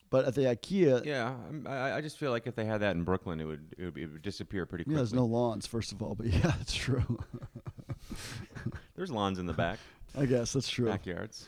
but 0.10 0.26
at 0.26 0.36
the 0.36 0.42
IKEA, 0.42 1.06
yeah, 1.06 1.34
yeah, 1.64 1.72
I, 1.72 1.94
I 1.94 2.02
just 2.02 2.18
feel 2.18 2.32
like 2.32 2.46
if 2.46 2.56
they 2.56 2.66
had 2.66 2.82
that 2.82 2.98
in 2.98 3.04
Brooklyn, 3.04 3.40
it 3.40 3.46
would 3.46 3.74
it 3.78 3.86
would, 3.86 3.94
be, 3.94 4.04
it 4.04 4.12
would 4.12 4.22
disappear 4.22 4.66
pretty 4.66 4.84
quickly. 4.84 4.98
there's 4.98 5.14
no 5.14 5.24
lawns 5.24 5.66
first 5.66 5.94
of 5.94 6.02
all, 6.02 6.14
but 6.14 6.26
yeah, 6.34 6.40
that's 6.42 6.74
true. 6.76 7.20
There's 8.98 9.12
lawns 9.12 9.40
in 9.40 9.46
the 9.46 9.54
back, 9.54 9.80
I 10.18 10.26
guess 10.26 10.52
that's 10.52 10.68
true. 10.68 10.88
backyards. 10.88 11.46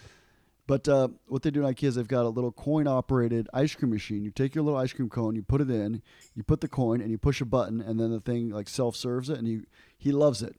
But 0.67 0.87
uh, 0.87 1.09
what 1.27 1.41
they 1.41 1.51
do 1.51 1.65
in 1.65 1.73
IKEA 1.73 1.89
is 1.89 1.95
they've 1.95 2.07
got 2.07 2.25
a 2.25 2.29
little 2.29 2.53
coin 2.53 2.87
operated 2.87 3.49
ice 3.53 3.75
cream 3.75 3.91
machine. 3.91 4.23
You 4.23 4.31
take 4.31 4.55
your 4.55 4.63
little 4.63 4.79
ice 4.79 4.93
cream 4.93 5.09
cone, 5.09 5.35
you 5.35 5.41
put 5.41 5.59
it 5.59 5.69
in, 5.69 6.01
you 6.33 6.43
put 6.43 6.61
the 6.61 6.69
coin, 6.69 7.01
and 7.01 7.11
you 7.11 7.17
push 7.17 7.41
a 7.41 7.45
button, 7.45 7.81
and 7.81 7.99
then 7.99 8.09
the 8.09 8.21
thing 8.21 8.51
like 8.51 8.69
self 8.69 8.95
serves 8.95 9.29
it, 9.29 9.37
and 9.37 9.45
he 9.45 9.61
he 9.97 10.13
loves 10.13 10.41
it. 10.41 10.55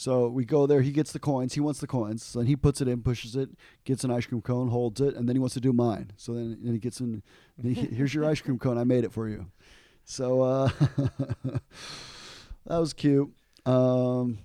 So 0.00 0.28
we 0.28 0.46
go 0.46 0.66
there. 0.66 0.80
He 0.80 0.92
gets 0.92 1.12
the 1.12 1.18
coins. 1.18 1.52
He 1.52 1.60
wants 1.60 1.78
the 1.78 1.86
coins. 1.86 2.24
So 2.24 2.38
then 2.38 2.46
he 2.46 2.56
puts 2.56 2.80
it 2.80 2.88
in, 2.88 3.02
pushes 3.02 3.36
it, 3.36 3.50
gets 3.84 4.02
an 4.02 4.10
ice 4.10 4.24
cream 4.24 4.40
cone, 4.40 4.68
holds 4.70 4.98
it, 4.98 5.14
and 5.14 5.28
then 5.28 5.36
he 5.36 5.40
wants 5.40 5.52
to 5.52 5.60
do 5.60 5.74
mine. 5.74 6.12
So 6.16 6.32
then, 6.32 6.56
then 6.62 6.72
he 6.72 6.78
gets 6.78 7.00
in. 7.00 7.22
he- 7.62 7.74
Here's 7.74 8.14
your 8.14 8.24
ice 8.24 8.40
cream 8.40 8.58
cone. 8.58 8.78
I 8.78 8.84
made 8.84 9.04
it 9.04 9.12
for 9.12 9.28
you. 9.28 9.50
So 10.06 10.40
uh, 10.40 10.70
that 11.44 11.60
was 12.78 12.94
cute. 12.94 13.30
Um, 13.66 14.38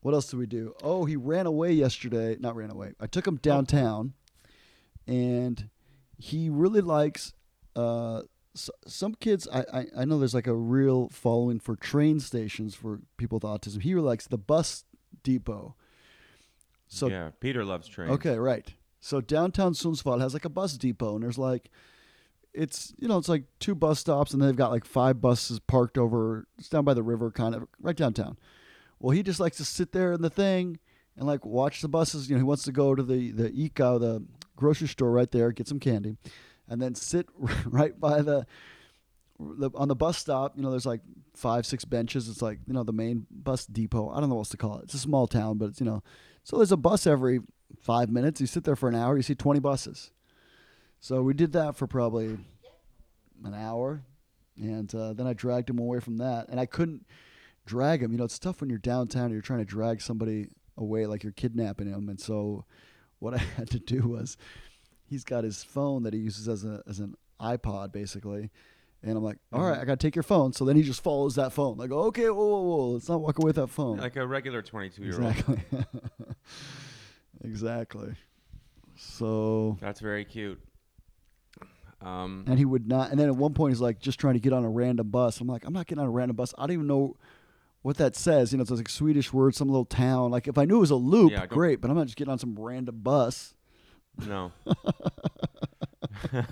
what 0.00 0.12
else 0.12 0.26
did 0.26 0.36
we 0.36 0.46
do? 0.46 0.74
Oh, 0.82 1.06
he 1.06 1.16
ran 1.16 1.46
away 1.46 1.72
yesterday. 1.72 2.36
Not 2.38 2.54
ran 2.54 2.70
away. 2.70 2.92
I 3.00 3.06
took 3.06 3.26
him 3.26 3.36
downtown, 3.36 4.12
and 5.06 5.70
he 6.18 6.50
really 6.50 6.82
likes. 6.82 7.32
Uh, 7.74 8.24
s- 8.54 8.70
some 8.86 9.14
kids, 9.14 9.46
I, 9.52 9.64
I 9.72 9.86
I 9.98 10.04
know 10.04 10.18
there's 10.18 10.34
like 10.34 10.46
a 10.46 10.54
real 10.54 11.08
following 11.10 11.58
for 11.60 11.76
train 11.76 12.20
stations 12.20 12.74
for 12.74 13.00
people 13.16 13.36
with 13.36 13.44
autism. 13.44 13.82
He 13.82 13.94
really 13.94 14.06
likes 14.06 14.26
the 14.26 14.38
bus 14.38 14.84
depot. 15.22 15.74
So 16.88 17.08
yeah, 17.08 17.30
Peter 17.40 17.64
loves 17.64 17.88
trains. 17.88 18.12
Okay, 18.12 18.36
right. 18.38 18.72
So 19.00 19.20
downtown 19.20 19.72
Sundsvall 19.72 20.20
has 20.20 20.32
like 20.34 20.44
a 20.44 20.48
bus 20.50 20.76
depot, 20.76 21.14
and 21.14 21.24
there's 21.24 21.38
like, 21.38 21.70
it's 22.54 22.94
you 22.98 23.08
know 23.08 23.18
it's 23.18 23.28
like 23.28 23.44
two 23.58 23.74
bus 23.74 23.98
stops, 24.00 24.32
and 24.32 24.42
they've 24.42 24.54
got 24.56 24.70
like 24.70 24.84
five 24.84 25.20
buses 25.20 25.58
parked 25.58 25.96
over. 25.98 26.46
It's 26.58 26.68
down 26.68 26.84
by 26.84 26.94
the 26.94 27.02
river, 27.02 27.30
kind 27.30 27.54
of 27.54 27.66
right 27.80 27.96
downtown. 27.96 28.38
Well, 29.00 29.10
he 29.10 29.22
just 29.22 29.40
likes 29.40 29.56
to 29.56 29.64
sit 29.64 29.92
there 29.92 30.12
in 30.12 30.22
the 30.22 30.30
thing 30.30 30.78
and 31.16 31.26
like 31.26 31.44
watch 31.44 31.80
the 31.82 31.88
buses. 31.88 32.28
You 32.28 32.36
know, 32.36 32.40
he 32.40 32.44
wants 32.44 32.62
to 32.64 32.72
go 32.72 32.94
to 32.94 33.02
the 33.02 33.32
the 33.32 33.50
ICA, 33.50 33.98
the 33.98 34.24
grocery 34.56 34.86
store 34.88 35.10
right 35.10 35.30
there, 35.30 35.50
get 35.50 35.66
some 35.66 35.80
candy, 35.80 36.16
and 36.68 36.80
then 36.80 36.94
sit 36.94 37.26
right 37.66 37.98
by 37.98 38.22
the, 38.22 38.46
the 39.38 39.70
on 39.74 39.88
the 39.88 39.96
bus 39.96 40.18
stop. 40.18 40.56
You 40.56 40.62
know, 40.62 40.70
there's 40.70 40.86
like 40.86 41.00
five, 41.34 41.66
six 41.66 41.84
benches. 41.84 42.28
It's 42.28 42.42
like 42.42 42.58
you 42.66 42.74
know 42.74 42.84
the 42.84 42.92
main 42.92 43.26
bus 43.30 43.66
depot. 43.66 44.10
I 44.10 44.20
don't 44.20 44.28
know 44.28 44.36
what 44.36 44.42
else 44.42 44.50
to 44.50 44.56
call 44.56 44.78
it. 44.78 44.84
It's 44.84 44.94
a 44.94 44.98
small 44.98 45.26
town, 45.26 45.58
but 45.58 45.70
it's 45.70 45.80
you 45.80 45.86
know, 45.86 46.02
so 46.44 46.56
there's 46.56 46.72
a 46.72 46.76
bus 46.76 47.06
every 47.06 47.40
five 47.80 48.10
minutes. 48.10 48.40
You 48.40 48.46
sit 48.46 48.64
there 48.64 48.76
for 48.76 48.88
an 48.88 48.94
hour, 48.94 49.16
you 49.16 49.22
see 49.22 49.34
twenty 49.34 49.60
buses. 49.60 50.10
So 51.00 51.22
we 51.22 51.34
did 51.34 51.52
that 51.52 51.76
for 51.76 51.88
probably 51.88 52.38
an 53.44 53.54
hour, 53.54 54.04
and 54.56 54.94
uh, 54.94 55.14
then 55.14 55.26
I 55.26 55.32
dragged 55.32 55.68
him 55.68 55.80
away 55.80 55.98
from 55.98 56.18
that, 56.18 56.48
and 56.48 56.60
I 56.60 56.66
couldn't 56.66 57.04
drag 57.66 58.02
him. 58.02 58.12
You 58.12 58.18
know, 58.18 58.24
it's 58.24 58.38
tough 58.38 58.60
when 58.60 58.70
you're 58.70 58.78
downtown 58.78 59.26
and 59.26 59.32
you're 59.32 59.42
trying 59.42 59.60
to 59.60 59.64
drag 59.64 60.00
somebody 60.00 60.48
away, 60.76 61.06
like 61.06 61.22
you're 61.22 61.32
kidnapping 61.32 61.88
him. 61.88 62.08
And 62.08 62.20
so, 62.20 62.64
what 63.18 63.34
I 63.38 63.38
had 63.38 63.70
to 63.70 63.78
do 63.78 64.08
was, 64.08 64.36
he's 65.12 65.24
got 65.24 65.44
his 65.44 65.62
phone 65.62 66.02
that 66.04 66.14
he 66.14 66.20
uses 66.20 66.48
as 66.48 66.64
a 66.64 66.82
as 66.88 66.98
an 66.98 67.14
iPod, 67.40 67.92
basically. 67.92 68.50
And 69.04 69.16
I'm 69.16 69.24
like, 69.24 69.38
all 69.52 69.62
right, 69.62 69.78
I 69.78 69.84
got 69.84 69.98
to 69.98 70.06
take 70.06 70.14
your 70.14 70.22
phone. 70.22 70.52
So 70.52 70.64
then 70.64 70.76
he 70.76 70.82
just 70.82 71.02
follows 71.02 71.34
that 71.34 71.52
phone. 71.52 71.76
Like, 71.76 71.90
okay, 71.90 72.30
whoa, 72.30 72.46
whoa, 72.46 72.62
whoa, 72.62 72.88
let's 72.90 73.08
not 73.08 73.20
walk 73.20 73.38
away 73.38 73.48
with 73.48 73.56
that 73.56 73.66
phone. 73.66 73.98
Like 73.98 74.14
a 74.14 74.24
regular 74.24 74.62
22 74.62 75.02
year 75.02 75.20
old. 75.20 75.24
exactly. 75.24 75.60
exactly. 77.44 78.14
So, 78.96 79.76
That's 79.80 79.98
very 79.98 80.24
cute. 80.24 80.60
Um, 82.00 82.44
and 82.46 82.58
he 82.58 82.64
would 82.64 82.86
not. 82.86 83.10
And 83.10 83.18
then 83.18 83.26
at 83.28 83.34
one 83.34 83.54
point, 83.54 83.72
he's 83.72 83.80
like, 83.80 83.98
just 83.98 84.20
trying 84.20 84.34
to 84.34 84.40
get 84.40 84.52
on 84.52 84.64
a 84.64 84.70
random 84.70 85.10
bus. 85.10 85.40
I'm 85.40 85.48
like, 85.48 85.64
I'm 85.66 85.72
not 85.72 85.88
getting 85.88 86.02
on 86.02 86.06
a 86.08 86.12
random 86.12 86.36
bus. 86.36 86.54
I 86.56 86.62
don't 86.62 86.74
even 86.74 86.86
know 86.86 87.16
what 87.82 87.96
that 87.96 88.14
says. 88.14 88.52
You 88.52 88.58
know, 88.58 88.62
it's 88.62 88.70
like 88.70 88.88
Swedish 88.88 89.32
word, 89.32 89.56
some 89.56 89.68
little 89.68 89.84
town. 89.84 90.30
Like, 90.30 90.46
if 90.46 90.56
I 90.58 90.64
knew 90.64 90.76
it 90.76 90.80
was 90.80 90.92
a 90.92 90.96
loop, 90.96 91.32
Yeah, 91.32 91.46
great. 91.46 91.80
But 91.80 91.90
I'm 91.90 91.96
not 91.96 92.06
just 92.06 92.16
getting 92.16 92.30
on 92.30 92.38
some 92.38 92.56
random 92.56 93.00
bus. 93.02 93.54
No. 94.26 94.52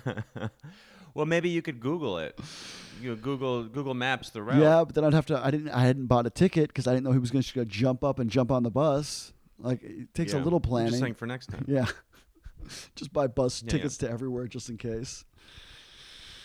well, 1.13 1.25
maybe 1.25 1.49
you 1.49 1.61
could 1.61 1.79
Google 1.79 2.17
it. 2.17 2.39
You 3.01 3.15
Google 3.15 3.63
Google 3.63 3.93
Maps 3.93 4.29
the 4.29 4.43
route. 4.43 4.61
Yeah, 4.61 4.83
but 4.83 4.93
then 4.95 5.03
I'd 5.03 5.13
have 5.13 5.25
to. 5.27 5.43
I 5.43 5.49
didn't. 5.51 5.69
I 5.69 5.81
hadn't 5.81 6.05
bought 6.05 6.25
a 6.25 6.29
ticket 6.29 6.67
because 6.67 6.87
I 6.87 6.91
didn't 6.93 7.03
know 7.05 7.11
he 7.11 7.19
was 7.19 7.31
going 7.31 7.43
to 7.43 7.65
jump 7.65 8.03
up 8.03 8.19
and 8.19 8.29
jump 8.29 8.51
on 8.51 8.63
the 8.63 8.69
bus. 8.71 9.33
Like 9.59 9.81
it 9.83 10.13
takes 10.13 10.33
a 10.33 10.39
little 10.39 10.59
planning. 10.59 10.91
Just 10.91 11.01
saying 11.01 11.15
for 11.15 11.25
next 11.25 11.47
time. 11.47 11.65
yeah, 11.67 11.85
just 12.95 13.11
buy 13.13 13.27
bus 13.27 13.61
Yeah, 13.61 13.67
yeah. 13.67 13.71
tickets 13.77 13.97
to 13.97 14.09
everywhere 14.09 14.47
just 14.47 14.69
in 14.69 14.77
case. 14.77 15.25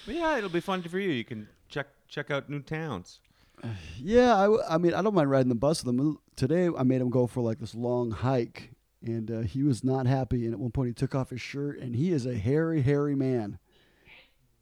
But 0.07 0.15
yeah, 0.15 0.39
it'll 0.39 0.51
be 0.51 0.61
fun 0.61 0.83
for 0.83 0.99
you. 0.99 1.11
You 1.11 1.25
can 1.25 1.49
check 1.69 1.89
check 2.09 2.31
out 2.31 2.49
new 2.49 2.61
towns. 2.61 3.21
Yeah, 3.99 4.37
I, 4.37 4.43
w- 4.43 4.63
I 4.69 4.77
mean, 4.79 4.93
I 4.95 5.01
don't 5.03 5.15
mind 5.15 5.31
riding 5.31 5.49
the 5.49 5.55
bus 5.55 5.83
with 5.83 5.99
him. 5.99 6.19
Today, 6.37 6.69
I 6.77 6.83
made 6.83 7.01
him 7.01 7.09
go 7.09 7.27
for 7.27 7.41
like 7.41 7.59
this 7.59 7.75
long 7.75 8.11
hike, 8.11 8.71
and 9.09 9.31
uh, 9.31 9.41
he 9.41 9.63
was 9.63 9.83
not 9.85 10.07
happy. 10.07 10.45
And 10.45 10.55
at 10.55 10.61
one 10.61 10.71
point, 10.71 10.89
he 10.89 10.95
took 10.95 11.15
off 11.15 11.31
his 11.31 11.41
shirt, 11.41 11.79
and 11.79 11.95
he 11.97 12.13
is 12.13 12.27
a 12.27 12.35
hairy, 12.37 12.83
hairy 12.83 13.15
man. 13.15 13.59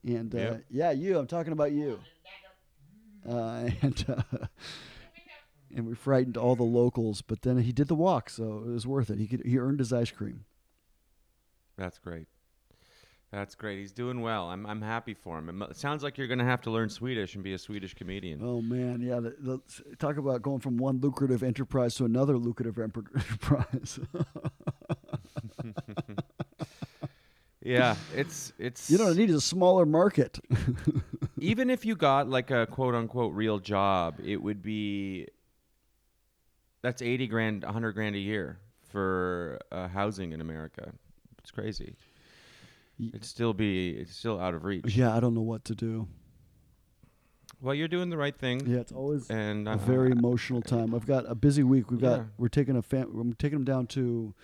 And 0.06 0.34
uh, 0.34 0.38
Yep. 0.38 0.64
yeah, 0.70 0.90
you. 0.92 1.18
I'm 1.18 1.26
talking 1.26 1.52
about 1.52 1.72
you. 1.72 1.98
Uh, 3.28 3.70
and 3.82 4.04
uh, 4.08 4.46
and 5.74 5.86
we 5.86 5.94
frightened 5.94 6.36
all 6.36 6.54
the 6.56 6.62
locals, 6.62 7.22
but 7.22 7.42
then 7.42 7.58
he 7.58 7.72
did 7.72 7.88
the 7.88 7.94
walk, 7.94 8.30
so 8.30 8.62
it 8.66 8.70
was 8.70 8.86
worth 8.86 9.10
it. 9.10 9.18
He 9.18 9.26
could, 9.26 9.44
he 9.44 9.58
earned 9.58 9.80
his 9.80 9.92
ice 9.92 10.10
cream. 10.10 10.44
That's 11.76 11.98
great. 11.98 12.28
That's 13.34 13.56
great. 13.56 13.80
He's 13.80 13.90
doing 13.90 14.20
well. 14.20 14.48
I'm 14.48 14.64
I'm 14.64 14.80
happy 14.80 15.12
for 15.12 15.38
him. 15.38 15.62
It 15.62 15.76
sounds 15.76 16.04
like 16.04 16.16
you're 16.16 16.28
gonna 16.28 16.44
have 16.44 16.60
to 16.62 16.70
learn 16.70 16.88
Swedish 16.88 17.34
and 17.34 17.42
be 17.42 17.52
a 17.52 17.58
Swedish 17.58 17.92
comedian. 17.94 18.40
Oh 18.40 18.62
man, 18.62 19.00
yeah. 19.00 19.18
The, 19.18 19.34
the, 19.40 19.96
talk 19.96 20.18
about 20.18 20.40
going 20.40 20.60
from 20.60 20.76
one 20.76 21.00
lucrative 21.00 21.42
enterprise 21.42 21.96
to 21.96 22.04
another 22.04 22.36
lucrative 22.38 22.78
enterprise. 22.78 23.98
Yeah, 27.66 27.96
it's 28.14 28.52
it's. 28.58 28.90
you 28.90 28.98
know, 28.98 29.08
I 29.08 29.14
need 29.14 29.30
is 29.30 29.36
a 29.36 29.40
smaller 29.40 29.86
market. 29.86 30.38
even 31.38 31.70
if 31.70 31.86
you 31.86 31.96
got 31.96 32.28
like 32.28 32.50
a 32.50 32.66
quote 32.66 32.94
unquote 32.94 33.32
real 33.32 33.58
job, 33.58 34.20
it 34.22 34.36
would 34.36 34.62
be 34.62 35.28
that's 36.82 37.00
80 37.00 37.26
grand, 37.26 37.64
100 37.64 37.92
grand 37.92 38.16
a 38.16 38.18
year 38.18 38.58
for 38.90 39.58
uh, 39.72 39.88
housing 39.88 40.32
in 40.32 40.42
America. 40.42 40.92
It's 41.38 41.50
crazy. 41.50 41.96
Y- 42.98 43.08
It'd 43.08 43.24
still 43.24 43.52
be 43.52 43.90
it's 43.90 44.14
still 44.16 44.38
out 44.40 44.54
of 44.54 44.64
reach. 44.64 44.94
yeah, 44.96 45.14
I 45.16 45.20
don't 45.20 45.34
know 45.34 45.40
what 45.42 45.64
to 45.66 45.74
do. 45.74 46.06
Well, 47.60 47.74
you're 47.74 47.88
doing 47.88 48.10
the 48.10 48.16
right 48.18 48.36
thing. 48.36 48.66
Yeah, 48.66 48.78
it's 48.80 48.92
always 48.92 49.30
And 49.30 49.66
a 49.68 49.72
uh, 49.72 49.76
very 49.76 50.10
emotional 50.10 50.60
time. 50.60 50.94
I've 50.94 51.06
got 51.06 51.24
a 51.30 51.34
busy 51.34 51.62
week. 51.62 51.90
We've 51.90 52.00
got 52.00 52.18
Yeah. 52.18 52.24
we're 52.36 52.48
taking 52.48 52.76
a 52.76 52.82
fam- 52.82 53.18
I'm 53.18 53.32
taking 53.34 53.56
him 53.60 53.64
down 53.64 53.86
to 53.88 54.34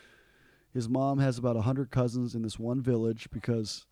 his 0.72 0.88
mom 0.88 1.18
has 1.18 1.36
about 1.36 1.56
100 1.56 1.90
cousins 1.90 2.34
in 2.34 2.42
this 2.42 2.58
one 2.58 2.80
village 2.80 3.28
because 3.30 3.84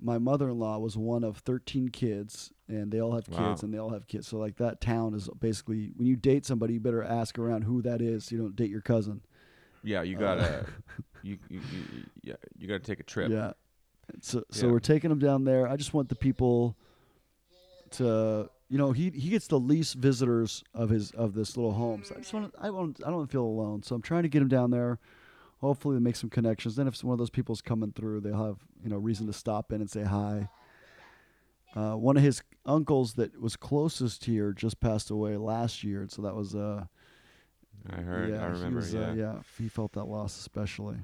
my 0.00 0.16
mother-in-law 0.18 0.78
was 0.78 0.96
one 0.96 1.22
of 1.24 1.38
13 1.38 1.88
kids 1.90 2.52
and 2.68 2.90
they 2.90 3.00
all 3.00 3.12
have 3.12 3.26
kids 3.26 3.38
Wow. 3.38 3.56
and 3.62 3.74
they 3.74 3.78
all 3.78 3.90
have 3.90 4.06
kids. 4.06 4.26
So 4.28 4.38
like 4.38 4.56
that 4.56 4.80
town 4.80 5.14
is 5.14 5.28
basically 5.40 5.92
when 5.96 6.06
you 6.06 6.16
date 6.16 6.44
somebody 6.46 6.74
you 6.74 6.80
better 6.80 7.02
ask 7.02 7.38
around 7.38 7.62
who 7.62 7.82
that 7.82 8.00
is. 8.00 8.30
You 8.32 8.38
don't 8.38 8.56
date 8.56 8.70
your 8.70 8.80
cousin. 8.80 9.20
Yeah, 9.82 10.02
you 10.02 10.16
Uh, 10.16 10.20
gotta 10.20 10.66
you, 11.22 11.38
you, 11.48 11.60
you 11.72 12.02
yeah 12.22 12.34
you 12.56 12.66
gotta 12.68 12.80
take 12.80 13.00
a 13.00 13.04
trip. 13.04 13.30
Yeah. 13.30 13.52
So 14.20 14.44
so 14.50 14.66
Yeah. 14.66 14.72
we're 14.72 14.80
taking 14.80 15.10
him 15.10 15.18
down 15.18 15.44
there. 15.44 15.66
I 15.68 15.76
just 15.76 15.92
want 15.94 16.08
the 16.08 16.14
people 16.14 16.76
to 17.92 18.48
you 18.68 18.76
know 18.78 18.92
he 18.92 19.10
he 19.10 19.30
gets 19.30 19.46
the 19.46 19.58
least 19.58 19.94
visitors 19.94 20.62
of 20.74 20.90
his 20.90 21.10
of 21.12 21.34
this 21.34 21.56
little 21.56 21.72
home. 21.72 22.02
So 22.04 22.14
I 22.16 22.18
just 22.18 22.32
want 22.32 22.54
I 22.60 22.70
want 22.70 23.00
I 23.04 23.10
don't 23.10 23.30
feel 23.30 23.44
alone. 23.44 23.82
So 23.82 23.94
I'm 23.94 24.02
trying 24.02 24.22
to 24.24 24.28
get 24.28 24.42
him 24.42 24.48
down 24.48 24.70
there. 24.70 24.98
Hopefully 25.60 25.96
they 25.96 26.00
make 26.00 26.16
some 26.16 26.30
connections. 26.30 26.76
Then 26.76 26.86
if 26.86 27.02
one 27.02 27.12
of 27.14 27.18
those 27.18 27.30
people's 27.30 27.60
coming 27.60 27.92
through, 27.92 28.20
they'll 28.20 28.44
have 28.44 28.58
you 28.82 28.88
know 28.90 28.96
reason 28.96 29.26
to 29.26 29.32
stop 29.32 29.72
in 29.72 29.80
and 29.80 29.90
say 29.90 30.04
hi. 30.04 30.48
Uh, 31.74 31.94
one 31.94 32.16
of 32.16 32.22
his 32.22 32.42
uncles 32.64 33.14
that 33.14 33.38
was 33.40 33.54
closest 33.56 34.24
here 34.24 34.52
just 34.52 34.80
passed 34.80 35.10
away 35.10 35.36
last 35.36 35.84
year, 35.84 36.06
so 36.08 36.22
that 36.22 36.34
was 36.34 36.54
uh 36.54 36.84
I 37.90 37.96
heard. 38.00 38.30
yeah 38.30 38.42
I 38.42 38.46
he 38.46 38.52
remember. 38.52 38.76
was, 38.76 38.94
yeah. 38.94 39.00
uh, 39.10 39.12
yeah 39.14 39.34
he 39.58 39.68
felt 39.68 39.92
that 39.92 40.04
loss 40.04 40.38
especially. 40.38 40.96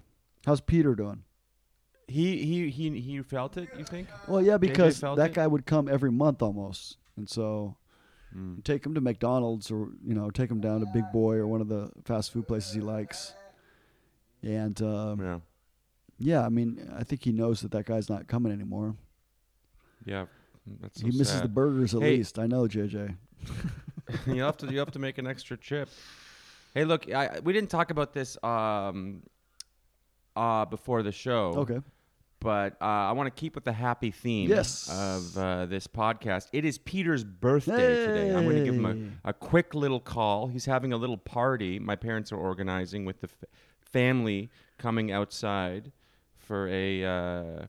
How's 0.46 0.60
Peter 0.60 0.94
doing? 0.94 1.22
He 2.06 2.44
he 2.44 2.68
he 2.70 3.00
he 3.00 3.22
felt 3.22 3.56
it. 3.56 3.68
You 3.78 3.84
think? 3.84 4.08
Well, 4.28 4.42
yeah, 4.42 4.58
because 4.58 5.00
that 5.00 5.18
it? 5.18 5.34
guy 5.34 5.46
would 5.46 5.64
come 5.64 5.88
every 5.88 6.10
month 6.12 6.42
almost, 6.42 6.98
and 7.16 7.28
so 7.28 7.76
Mm. 8.36 8.64
take 8.64 8.84
him 8.84 8.94
to 8.96 9.00
McDonald's 9.00 9.70
or 9.70 9.90
you 10.04 10.12
know 10.12 10.28
take 10.28 10.50
him 10.50 10.60
down 10.60 10.80
to 10.80 10.86
Big 10.86 11.04
Boy 11.12 11.36
or 11.36 11.46
one 11.46 11.60
of 11.60 11.68
the 11.68 11.90
fast 12.04 12.32
food 12.32 12.48
places 12.48 12.74
he 12.74 12.80
likes. 12.80 13.32
And 14.42 14.80
um, 14.82 15.20
Yeah. 15.20 15.38
yeah, 16.18 16.44
I 16.44 16.48
mean, 16.48 16.92
I 16.96 17.04
think 17.04 17.22
he 17.22 17.30
knows 17.30 17.60
that 17.60 17.70
that 17.70 17.86
guy's 17.86 18.10
not 18.10 18.26
coming 18.26 18.52
anymore. 18.52 18.96
Yeah. 20.04 20.26
That's 20.80 21.00
so 21.00 21.06
he 21.06 21.16
misses 21.16 21.34
sad. 21.34 21.44
the 21.44 21.48
burgers 21.48 21.94
at 21.94 22.02
Hey. 22.02 22.16
least. 22.16 22.38
I 22.40 22.46
know, 22.48 22.66
JJ. 22.66 23.16
you 24.26 24.42
have 24.42 24.56
to 24.58 24.66
you 24.66 24.80
have 24.80 24.90
to 24.90 24.98
make 24.98 25.18
an 25.18 25.26
extra 25.28 25.56
trip. 25.56 25.88
Hey, 26.74 26.84
look, 26.84 27.10
I, 27.12 27.38
we 27.44 27.52
didn't 27.52 27.70
talk 27.70 27.90
about 27.90 28.12
this 28.12 28.36
um, 28.42 29.22
uh, 30.34 30.64
before 30.64 31.02
the 31.02 31.12
show. 31.12 31.54
Okay. 31.58 31.78
But 32.40 32.74
uh, 32.80 32.84
I 32.84 33.12
want 33.12 33.34
to 33.34 33.40
keep 33.40 33.54
with 33.54 33.64
the 33.64 33.72
happy 33.72 34.10
theme 34.10 34.50
Yes. 34.50 34.90
of 34.90 35.38
uh, 35.38 35.66
this 35.66 35.86
podcast. 35.86 36.48
It 36.52 36.64
is 36.66 36.76
Peter's 36.76 37.24
birthday 37.24 38.04
today. 38.06 38.34
I'm 38.34 38.44
going 38.44 38.56
to 38.58 38.64
give 38.64 38.74
him 38.74 39.20
a, 39.24 39.28
a 39.30 39.32
quick 39.32 39.72
little 39.74 40.00
call. 40.00 40.48
He's 40.48 40.66
having 40.66 40.92
a 40.92 40.96
little 40.96 41.16
party. 41.16 41.78
My 41.78 41.96
parents 41.96 42.32
are 42.32 42.36
organizing 42.36 43.04
with 43.06 43.20
the 43.22 43.28
f- 43.28 43.48
family 43.80 44.50
coming 44.76 45.10
outside 45.10 45.90
for 46.36 46.68
a 46.68 47.04
uh, 47.04 47.66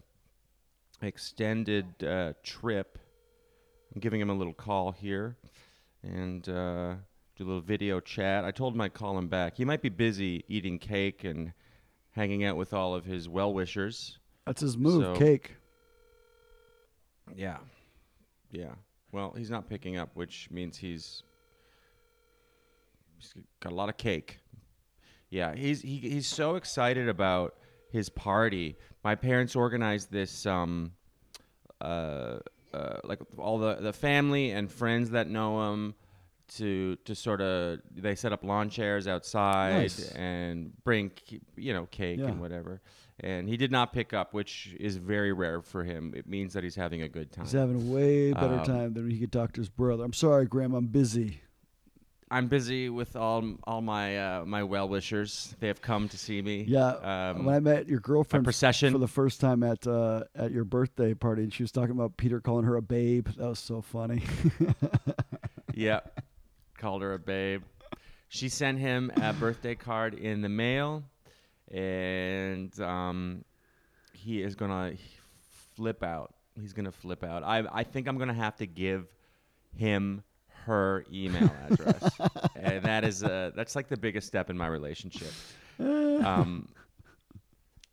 extended 1.02 2.04
uh, 2.04 2.34
trip. 2.44 2.98
I'm 3.94 4.02
giving 4.02 4.20
him 4.20 4.30
a 4.30 4.34
little 4.34 4.54
call 4.54 4.92
here 4.92 5.38
and 6.04 6.48
uh, 6.50 6.96
do 7.36 7.44
a 7.44 7.48
little 7.48 7.62
video 7.62 8.00
chat. 8.00 8.46
I 8.46 8.52
told 8.52 8.74
him 8.74 8.82
I'd 8.82 8.94
call 8.94 9.18
him 9.18 9.28
back. 9.28 9.58
He 9.58 9.66
might 9.66 9.82
be 9.82 9.90
busy 9.90 10.44
eating 10.48 10.80
cake 10.80 11.24
and 11.24 11.52
hanging 12.12 12.44
out 12.46 12.56
with 12.56 12.74
all 12.74 12.96
of 12.96 13.06
his 13.06 13.28
well 13.28 13.54
wishers. 13.54 14.20
That's 14.46 14.62
his 14.62 14.78
move, 14.78 15.04
So- 15.04 15.16
cake. 15.16 15.56
Yeah. 17.36 17.58
Yeah. 18.52 18.74
Well, 19.12 19.34
he's 19.36 19.50
not 19.50 19.68
picking 19.70 19.98
up, 19.98 20.12
which 20.14 20.50
means 20.52 20.78
he's 20.78 21.24
he's 23.18 23.34
got 23.62 23.72
a 23.72 23.76
lot 23.76 23.90
of 23.90 23.98
cake. 23.98 24.40
Yeah, 25.30 25.56
he's 25.56 25.82
he, 25.82 25.98
he's 25.98 26.28
so 26.28 26.56
excited 26.56 27.10
about 27.10 27.56
his 27.92 28.10
party. 28.10 28.78
My 29.04 29.16
parents 29.16 29.56
organized 29.56 30.12
this 30.12 30.46
um 30.46 30.92
uh, 31.82 32.40
uh 32.74 32.98
like 33.04 33.20
all 33.38 33.58
the 33.58 33.76
the 33.76 33.94
family 33.94 34.52
and 34.52 34.72
friends 34.72 35.10
that 35.12 35.30
know 35.30 35.74
him 35.74 35.96
to 36.58 36.96
to 37.06 37.16
sort 37.16 37.42
of 37.42 37.80
they 37.96 38.16
set 38.16 38.32
up 38.34 38.44
lawn 38.44 38.70
chairs 38.70 39.08
outside 39.08 39.74
Nice. 39.74 40.12
and 40.12 40.72
bring 40.84 41.12
you 41.56 41.74
know 41.74 41.86
cake 41.88 42.20
Yeah. 42.20 42.28
and 42.28 42.40
whatever. 42.40 42.82
And 43.22 43.48
he 43.48 43.56
did 43.56 43.72
not 43.72 43.94
pick 43.94 44.14
up, 44.14 44.34
which 44.34 44.76
is 44.78 44.98
very 44.98 45.32
rare 45.32 45.62
for 45.62 45.84
him. 45.86 46.14
It 46.16 46.28
means 46.28 46.52
that 46.54 46.64
he's 46.66 46.76
having 46.76 47.02
a 47.02 47.08
good 47.08 47.32
time. 47.32 47.46
He's 47.46 47.54
having 47.54 47.76
a 47.90 47.94
way 47.94 48.34
better 48.34 48.60
Um, 48.60 48.66
time 48.66 48.94
than 48.94 49.10
he 49.10 49.18
could 49.20 49.32
talk 49.32 49.54
to 49.54 49.62
his 49.62 49.70
brother. 49.70 50.04
I'm 50.04 50.12
sorry, 50.14 50.46
Graham. 50.46 50.74
I'm 50.74 50.88
busy. 50.88 51.40
I'm 52.30 52.48
busy 52.48 52.90
with 52.90 53.16
all 53.16 53.54
all 53.66 53.82
my 53.82 54.18
uh, 54.18 54.46
my 54.46 54.64
well 54.64 54.90
wishers. 54.90 55.56
They 55.62 55.68
have 55.68 55.82
come 55.82 56.10
to 56.10 56.18
see 56.18 56.42
me. 56.42 56.66
Yeah. 56.68 56.88
Um, 57.36 57.46
when 57.46 57.56
I 57.56 57.60
met 57.62 57.88
your 57.88 58.00
girlfriend 58.02 58.44
procession. 58.44 58.92
for 58.92 58.98
the 59.00 59.08
first 59.08 59.40
time 59.40 59.64
at 59.64 59.86
uh, 59.88 60.24
at 60.36 60.52
your 60.52 60.66
birthday 60.66 61.14
party, 61.14 61.44
and 61.44 61.54
she 61.54 61.64
was 61.64 61.72
talking 61.72 61.92
about 61.92 62.18
Peter 62.18 62.42
calling 62.42 62.66
her 62.66 62.76
a 62.76 62.82
babe. 62.82 63.28
That 63.38 63.48
was 63.48 63.60
so 63.60 63.82
funny. 63.82 64.24
Yep. 65.78 66.22
Called 66.78 67.02
her 67.02 67.14
a 67.14 67.20
babe. 67.20 67.64
She 68.28 68.50
sent 68.50 68.80
him 68.80 69.12
a 69.22 69.34
birthday 69.34 69.76
card 69.76 70.14
in 70.14 70.42
the 70.42 70.50
mail, 70.50 71.04
and 71.72 72.78
um, 72.82 73.46
he 74.14 74.42
is 74.42 74.56
gonna 74.56 74.94
flip 75.76 76.04
out. 76.04 76.34
He's 76.60 76.74
gonna 76.74 76.92
flip 76.92 77.24
out. 77.24 77.44
I 77.44 77.64
I 77.72 77.84
think 77.84 78.08
I'm 78.08 78.18
gonna 78.18 78.34
have 78.34 78.56
to 78.58 78.66
give 78.66 79.08
him 79.76 80.24
her 80.66 81.06
email 81.14 81.50
address, 81.70 82.20
and 82.56 82.84
that 82.84 83.04
is 83.04 83.24
uh 83.24 83.52
that's 83.56 83.76
like 83.76 83.88
the 83.88 83.98
biggest 83.98 84.28
step 84.28 84.50
in 84.50 84.58
my 84.58 84.68
relationship. 84.68 85.32
Um, 85.78 86.70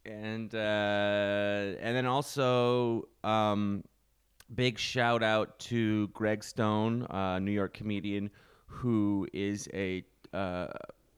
and 0.05 0.55
uh, 0.55 0.59
and 0.59 1.97
then 1.97 2.07
also 2.07 3.09
um, 3.25 3.85
big 4.55 4.79
shout 4.79 5.23
out 5.23 5.59
to 5.61 6.09
Greg 6.09 6.43
Stone, 6.43 7.05
uh, 7.11 7.39
New 7.39 7.51
York 7.51 7.75
comedian, 7.75 8.31
who 8.73 9.29
is 9.33 9.69
a 9.75 10.05
uh, 10.33 10.69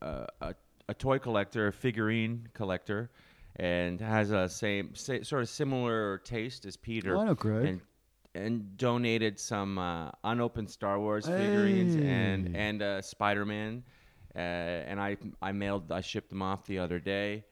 a, 0.03 0.27
a, 0.40 0.55
a 0.88 0.95
toy 0.95 1.19
collector, 1.19 1.69
a 1.69 1.73
figurine 1.73 2.49
collector, 2.53 3.11
and 3.57 4.01
has 4.01 4.33
a 4.33 4.49
same 4.49 4.95
sa- 4.95 5.23
sort 5.23 5.43
of 5.43 5.49
similar 5.49 6.19
taste 6.19 6.67
as 6.67 6.77
Peter. 6.77 7.17
Oh, 7.17 7.21
I 7.21 7.25
know 7.27 7.35
Greg. 7.35 7.67
And, 7.67 7.81
and 8.37 8.77
donated 8.77 9.38
some 9.38 9.79
uh, 9.79 10.11
unopened 10.25 10.69
Star 10.69 10.99
Wars 10.99 11.27
figurines 11.27 11.95
and 11.95 12.49
Hey. 12.49 12.69
and 12.69 12.83
uh, 12.83 13.01
Spider 13.01 13.45
Man, 13.47 13.85
uh, 14.35 14.38
and 14.40 15.01
I 15.01 15.17
I 15.40 15.53
mailed 15.53 15.93
I 15.93 16.01
shipped 16.01 16.31
them 16.31 16.43
off 16.43 16.67
the 16.67 16.81
other 16.81 16.99
day. 16.99 17.45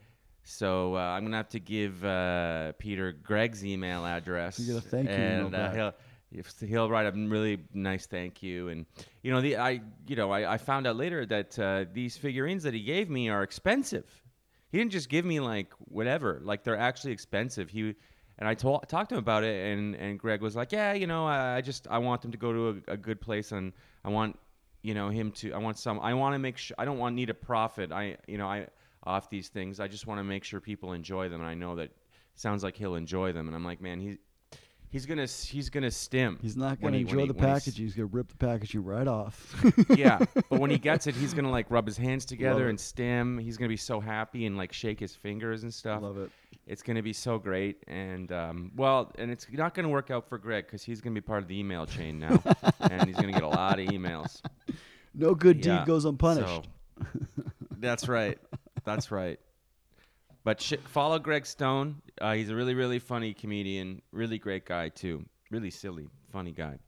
So 0.44 0.96
uh, 0.96 0.98
I'm 0.98 1.22
gonna 1.22 1.36
have 1.36 1.50
to 1.50 1.60
give 1.60 2.04
uh, 2.04 2.72
Peter 2.78 3.12
Greg's 3.12 3.64
email 3.64 4.04
address. 4.04 4.58
You 4.58 4.74
get 4.74 4.84
a 4.84 4.88
thank 4.88 5.08
you 5.08 5.14
email 5.14 5.46
uh, 5.46 5.50
back. 5.50 5.94
He'll 6.60 6.90
write 6.90 7.06
a 7.06 7.12
really 7.12 7.58
nice 7.74 8.06
thank 8.06 8.42
you. 8.42 8.68
And 8.68 8.86
you 9.22 9.32
know 9.32 9.40
the 9.40 9.56
I 9.56 9.80
you 10.06 10.16
know 10.16 10.30
I, 10.30 10.54
I 10.54 10.58
found 10.58 10.86
out 10.86 10.96
later 10.96 11.26
that 11.26 11.58
uh, 11.58 11.84
these 11.92 12.16
figurines 12.16 12.62
that 12.64 12.74
he 12.74 12.82
gave 12.82 13.10
me 13.10 13.28
are 13.28 13.42
expensive. 13.42 14.22
He 14.70 14.78
didn't 14.78 14.92
just 14.92 15.08
give 15.08 15.24
me 15.24 15.40
like 15.40 15.72
whatever, 15.78 16.40
like 16.42 16.64
they're 16.64 16.78
actually 16.78 17.12
expensive. 17.12 17.68
He 17.68 17.94
and 18.38 18.48
I 18.48 18.54
told 18.54 18.88
talked 18.88 19.10
to 19.10 19.16
him 19.16 19.20
about 19.20 19.44
it, 19.44 19.72
and 19.72 19.94
and 19.94 20.18
Greg 20.18 20.40
was 20.40 20.56
like, 20.56 20.72
yeah, 20.72 20.94
you 20.94 21.06
know, 21.06 21.26
I, 21.26 21.56
I 21.56 21.60
just 21.60 21.86
I 21.90 21.98
want 21.98 22.22
them 22.22 22.32
to 22.32 22.38
go 22.38 22.52
to 22.52 22.82
a, 22.88 22.92
a 22.92 22.96
good 22.96 23.20
place, 23.20 23.52
and 23.52 23.72
I 24.04 24.08
want 24.08 24.38
you 24.82 24.94
know 24.94 25.10
him 25.10 25.30
to 25.32 25.52
I 25.52 25.58
want 25.58 25.78
some 25.78 26.00
I 26.00 26.14
want 26.14 26.34
to 26.34 26.38
make 26.38 26.56
sure 26.56 26.74
I 26.78 26.84
don't 26.84 26.98
want 26.98 27.14
need 27.14 27.30
a 27.30 27.34
profit. 27.34 27.92
I 27.92 28.16
you 28.26 28.38
know 28.38 28.46
I 28.46 28.66
off 29.04 29.30
these 29.30 29.48
things. 29.48 29.80
I 29.80 29.88
just 29.88 30.06
want 30.06 30.18
to 30.18 30.24
make 30.24 30.44
sure 30.44 30.60
people 30.60 30.92
enjoy 30.92 31.28
them, 31.28 31.40
and 31.40 31.48
I 31.48 31.54
know 31.54 31.76
that 31.76 31.90
sounds 32.34 32.62
like 32.62 32.76
he'll 32.76 32.94
enjoy 32.94 33.32
them. 33.32 33.46
And 33.46 33.54
I'm 33.54 33.64
like, 33.64 33.80
man, 33.80 34.00
he 34.00 34.18
he's 34.92 35.04
gonna 35.06 35.26
he's 35.26 35.68
gonna 35.70 35.90
stim. 35.90 36.38
He's 36.40 36.56
not 36.56 36.80
going 36.80 36.92
to 36.92 36.98
he- 37.00 37.04
when 37.04 37.10
enjoy 37.14 37.20
he- 37.22 37.26
the 37.28 37.32
when 37.34 37.48
he's- 37.48 37.64
packaging. 37.64 37.84
He's 37.84 37.94
going 37.96 38.08
to 38.08 38.14
rip 38.14 38.28
the 38.28 38.36
packaging 38.36 38.84
right 38.84 39.08
off. 39.08 39.64
yeah, 39.96 40.18
but 40.48 40.60
when 40.60 40.70
he 40.70 40.78
gets 40.88 41.06
it, 41.08 41.16
he's 41.16 41.34
gonna 41.34 41.50
like 41.50 41.66
rub 41.70 41.86
his 41.86 41.96
hands 41.96 42.24
together 42.24 42.66
it. 42.66 42.70
and 42.70 42.78
stim. 42.78 43.38
He's 43.38 43.56
gonna 43.56 43.68
be 43.68 43.76
so 43.76 43.98
happy 43.98 44.46
and 44.46 44.56
like 44.56 44.72
shake 44.72 45.00
his 45.00 45.16
fingers 45.16 45.64
and 45.64 45.74
stuff. 45.74 46.00
Love 46.02 46.18
it. 46.18 46.30
It's 46.66 46.82
gonna 46.82 47.02
be 47.02 47.12
so 47.12 47.38
great, 47.38 47.82
and 47.88 48.30
um, 48.30 48.70
well, 48.76 49.10
and 49.18 49.32
it's 49.32 49.48
not 49.50 49.74
gonna 49.74 49.88
work 49.88 50.12
out 50.12 50.28
for 50.28 50.38
Greg 50.38 50.66
because 50.66 50.84
he's 50.84 51.00
gonna 51.00 51.14
be 51.14 51.20
part 51.20 51.42
of 51.42 51.48
the 51.48 51.58
email 51.58 51.86
chain 51.86 52.20
now, 52.20 52.40
and 52.80 53.04
he's 53.06 53.16
gonna 53.16 53.32
get 53.32 53.42
a 53.42 53.48
lot 53.48 53.80
of 53.80 53.86
emails. 53.86 54.40
No 55.14 55.34
good 55.34 55.64
Yeah, 55.64 55.78
deed 55.78 55.86
goes 55.86 56.04
unpunished. 56.04 56.46
so- 56.46 56.62
that's 57.78 58.06
right. 58.08 58.38
That's 58.84 59.10
right. 59.10 59.40
But 60.44 60.60
sh- 60.60 60.74
follow 60.86 61.18
Greg 61.18 61.46
Stone. 61.46 62.02
Uh, 62.20 62.32
he's 62.34 62.50
a 62.50 62.54
really, 62.54 62.74
really 62.74 62.98
funny 62.98 63.32
comedian. 63.34 64.02
Really 64.12 64.38
great 64.38 64.64
guy 64.66 64.88
too. 64.88 65.24
Really 65.50 65.70
silly, 65.70 66.08
funny 66.32 66.52
guy. 66.52 66.78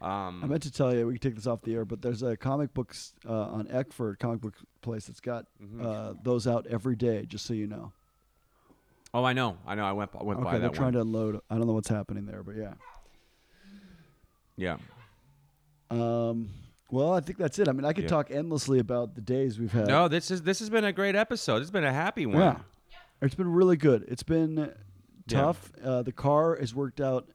Um, 0.00 0.44
I 0.44 0.46
meant 0.46 0.62
to 0.64 0.70
tell 0.70 0.94
you, 0.94 1.06
we 1.06 1.14
can 1.18 1.30
take 1.30 1.34
this 1.36 1.46
off 1.46 1.62
the 1.62 1.74
air, 1.74 1.84
but 1.86 2.02
there's 2.02 2.22
a 2.22 2.36
comic 2.36 2.74
books 2.74 3.14
uh, 3.26 3.32
on 3.32 3.66
Eckford 3.70 4.18
comic 4.18 4.40
book 4.42 4.54
place 4.82 5.06
that's 5.06 5.20
got 5.20 5.46
Mm-hmm. 5.62 5.84
uh, 5.84 6.12
those 6.22 6.46
out 6.46 6.66
every 6.68 6.94
day. 6.96 7.24
Just 7.26 7.46
so 7.46 7.54
you 7.54 7.66
know. 7.66 7.92
oh, 9.14 9.24
I 9.24 9.32
know. 9.32 9.56
I 9.66 9.74
know. 9.74 9.84
I 9.84 9.92
went. 9.92 10.10
I 10.18 10.22
went 10.22 10.40
by 10.42 10.50
Okay, 10.50 10.58
they're 10.58 10.68
that 10.68 10.74
trying 10.76 10.86
one. 10.88 10.92
to 10.94 11.00
unload. 11.00 11.40
I 11.50 11.56
don't 11.56 11.66
know 11.66 11.72
what's 11.72 11.88
happening 11.88 12.26
there, 12.26 12.42
but 12.42 12.56
yeah. 12.56 12.74
Yeah. 14.56 14.76
Um, 15.90 16.50
well, 16.90 17.12
I 17.14 17.20
think 17.20 17.38
that's 17.38 17.58
it. 17.58 17.68
I 17.68 17.72
mean, 17.72 17.84
I 17.84 17.92
could 17.92 18.04
Yeah. 18.04 18.10
talk 18.10 18.30
endlessly 18.30 18.78
about 18.78 19.14
the 19.14 19.20
days 19.20 19.58
we've 19.58 19.72
had. 19.72 19.86
No, 19.88 20.08
this 20.08 20.30
is 20.30 20.42
this 20.42 20.58
has 20.60 20.70
been 20.70 20.84
a 20.84 20.92
great 20.92 21.14
episode. 21.16 21.62
It's 21.62 21.70
been 21.70 21.84
a 21.84 21.92
happy 21.92 22.26
one. 22.26 22.38
Yeah. 22.38 22.58
It's 23.22 23.34
been 23.34 23.50
really 23.52 23.76
good. 23.76 24.04
It's 24.08 24.22
been 24.22 24.72
tough. 25.28 25.72
Uh, 25.82 26.02
the 26.02 26.12
car 26.12 26.56
has 26.60 26.74
worked 26.74 27.00
out 27.00 27.28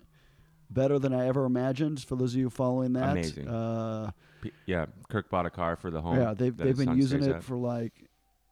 better 0.69 0.99
than 0.99 1.13
I 1.13 1.27
ever 1.27 1.45
imagined. 1.45 1.99
For 2.01 2.15
those 2.15 2.33
of 2.33 2.39
you 2.39 2.49
following 2.49 2.93
that, 2.93 3.11
Amazing. 3.11 3.47
Uh, 3.47 4.11
P- 4.41 4.51
yeah. 4.65 4.85
Kirk 5.09 5.29
bought 5.29 5.45
a 5.45 5.49
car 5.49 5.75
for 5.75 5.91
the 5.91 6.01
home. 6.01 6.17
yeah, 6.17 6.33
they've 6.33 6.55
they've 6.55 6.77
been 6.77 6.95
using 6.97 7.23
it 7.23 7.35
at. 7.37 7.43
for 7.43 7.55
like. 7.57 7.93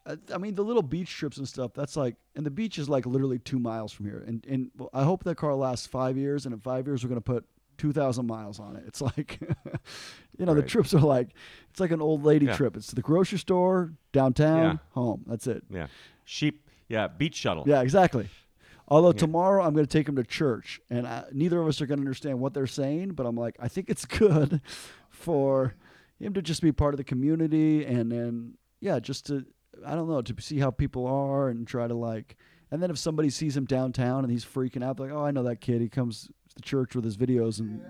I- 0.05 0.17
I 0.33 0.37
mean, 0.39 0.55
the 0.55 0.63
little 0.63 0.81
beach 0.81 1.09
trips 1.11 1.37
and 1.37 1.47
stuff. 1.47 1.73
That's 1.73 1.95
like, 1.95 2.15
and 2.35 2.43
the 2.45 2.49
beach 2.51 2.79
is 2.79 2.89
like 2.89 3.05
literally 3.05 3.37
two 3.39 3.59
miles 3.59 3.91
from 3.91 4.05
here. 4.07 4.23
And 4.25 4.43
and 4.47 4.71
I 4.93 5.03
hope 5.03 5.23
that 5.25 5.35
car 5.35 5.53
lasts 5.53 5.85
five 5.87 6.17
years. 6.17 6.45
And 6.45 6.53
in 6.53 6.59
five 6.61 6.87
years, 6.87 7.03
we're 7.03 7.09
gonna 7.09 7.21
put 7.21 7.45
two 7.77 7.91
thousand 7.91 8.25
miles 8.25 8.59
on 8.59 8.75
it. 8.75 8.83
It's 8.87 9.01
like, 9.01 9.39
you 10.37 10.45
know, 10.45 10.53
the 10.55 10.63
trips 10.63 10.93
are 10.95 10.99
like, 10.99 11.29
it's 11.69 11.79
like 11.79 11.91
an 11.91 12.01
old 12.01 12.23
lady 12.23 12.47
Yeah. 12.47 12.55
trip. 12.55 12.75
It's 12.75 12.87
to 12.87 12.95
the 12.95 13.01
grocery 13.03 13.37
store, 13.39 13.93
downtown, 14.11 14.63
Yeah. 14.63 14.77
home. 14.91 15.23
That's 15.27 15.47
it. 15.47 15.63
Yeah. 15.69 15.87
Sheep. 16.25 16.68
Yeah. 16.89 17.07
Beach 17.07 17.35
shuttle. 17.35 17.63
Yeah, 17.67 17.81
exactly. 17.81 18.27
Although 18.87 19.09
Yeah. 19.11 19.19
tomorrow 19.19 19.63
I'm 19.63 19.73
going 19.73 19.85
to 19.85 19.89
take 19.97 20.09
him 20.09 20.15
to 20.17 20.23
church, 20.23 20.81
and 20.89 21.07
I, 21.07 21.25
neither 21.31 21.61
of 21.61 21.67
us 21.67 21.79
are 21.81 21.85
going 21.85 21.99
to 21.99 22.01
understand 22.03 22.39
what 22.39 22.53
they're 22.53 22.65
saying, 22.67 23.11
but 23.11 23.25
I'm 23.25 23.35
like, 23.35 23.55
I 23.59 23.67
think 23.67 23.89
it's 23.89 24.05
good 24.23 24.61
for 25.09 25.75
him 26.19 26.33
to 26.33 26.41
just 26.41 26.61
be 26.61 26.71
part 26.71 26.93
of 26.93 26.97
the 26.97 27.03
community, 27.03 27.85
and 27.85 28.11
then 28.11 28.55
yeah, 28.81 28.99
just 28.99 29.27
to 29.27 29.45
I 29.85 29.95
don't 29.95 30.09
know 30.09 30.21
to 30.21 30.41
see 30.41 30.57
how 30.59 30.71
people 30.71 31.05
are 31.07 31.47
and 31.49 31.65
try 31.67 31.87
to 31.87 31.93
like, 31.93 32.35
and 32.71 32.81
then 32.83 32.89
if 32.89 32.97
somebody 32.97 33.29
sees 33.29 33.55
him 33.55 33.65
downtown 33.65 34.23
and 34.23 34.31
he's 34.31 34.43
freaking 34.43 34.83
out, 34.83 34.99
like, 34.99 35.11
oh, 35.11 35.23
I 35.23 35.31
know 35.31 35.43
that 35.43 35.61
kid. 35.61 35.79
He 35.81 35.87
comes 35.89 36.29
to 36.55 36.61
church 36.61 36.95
with 36.95 37.05
his 37.05 37.15
videos 37.15 37.59
and 37.59 37.81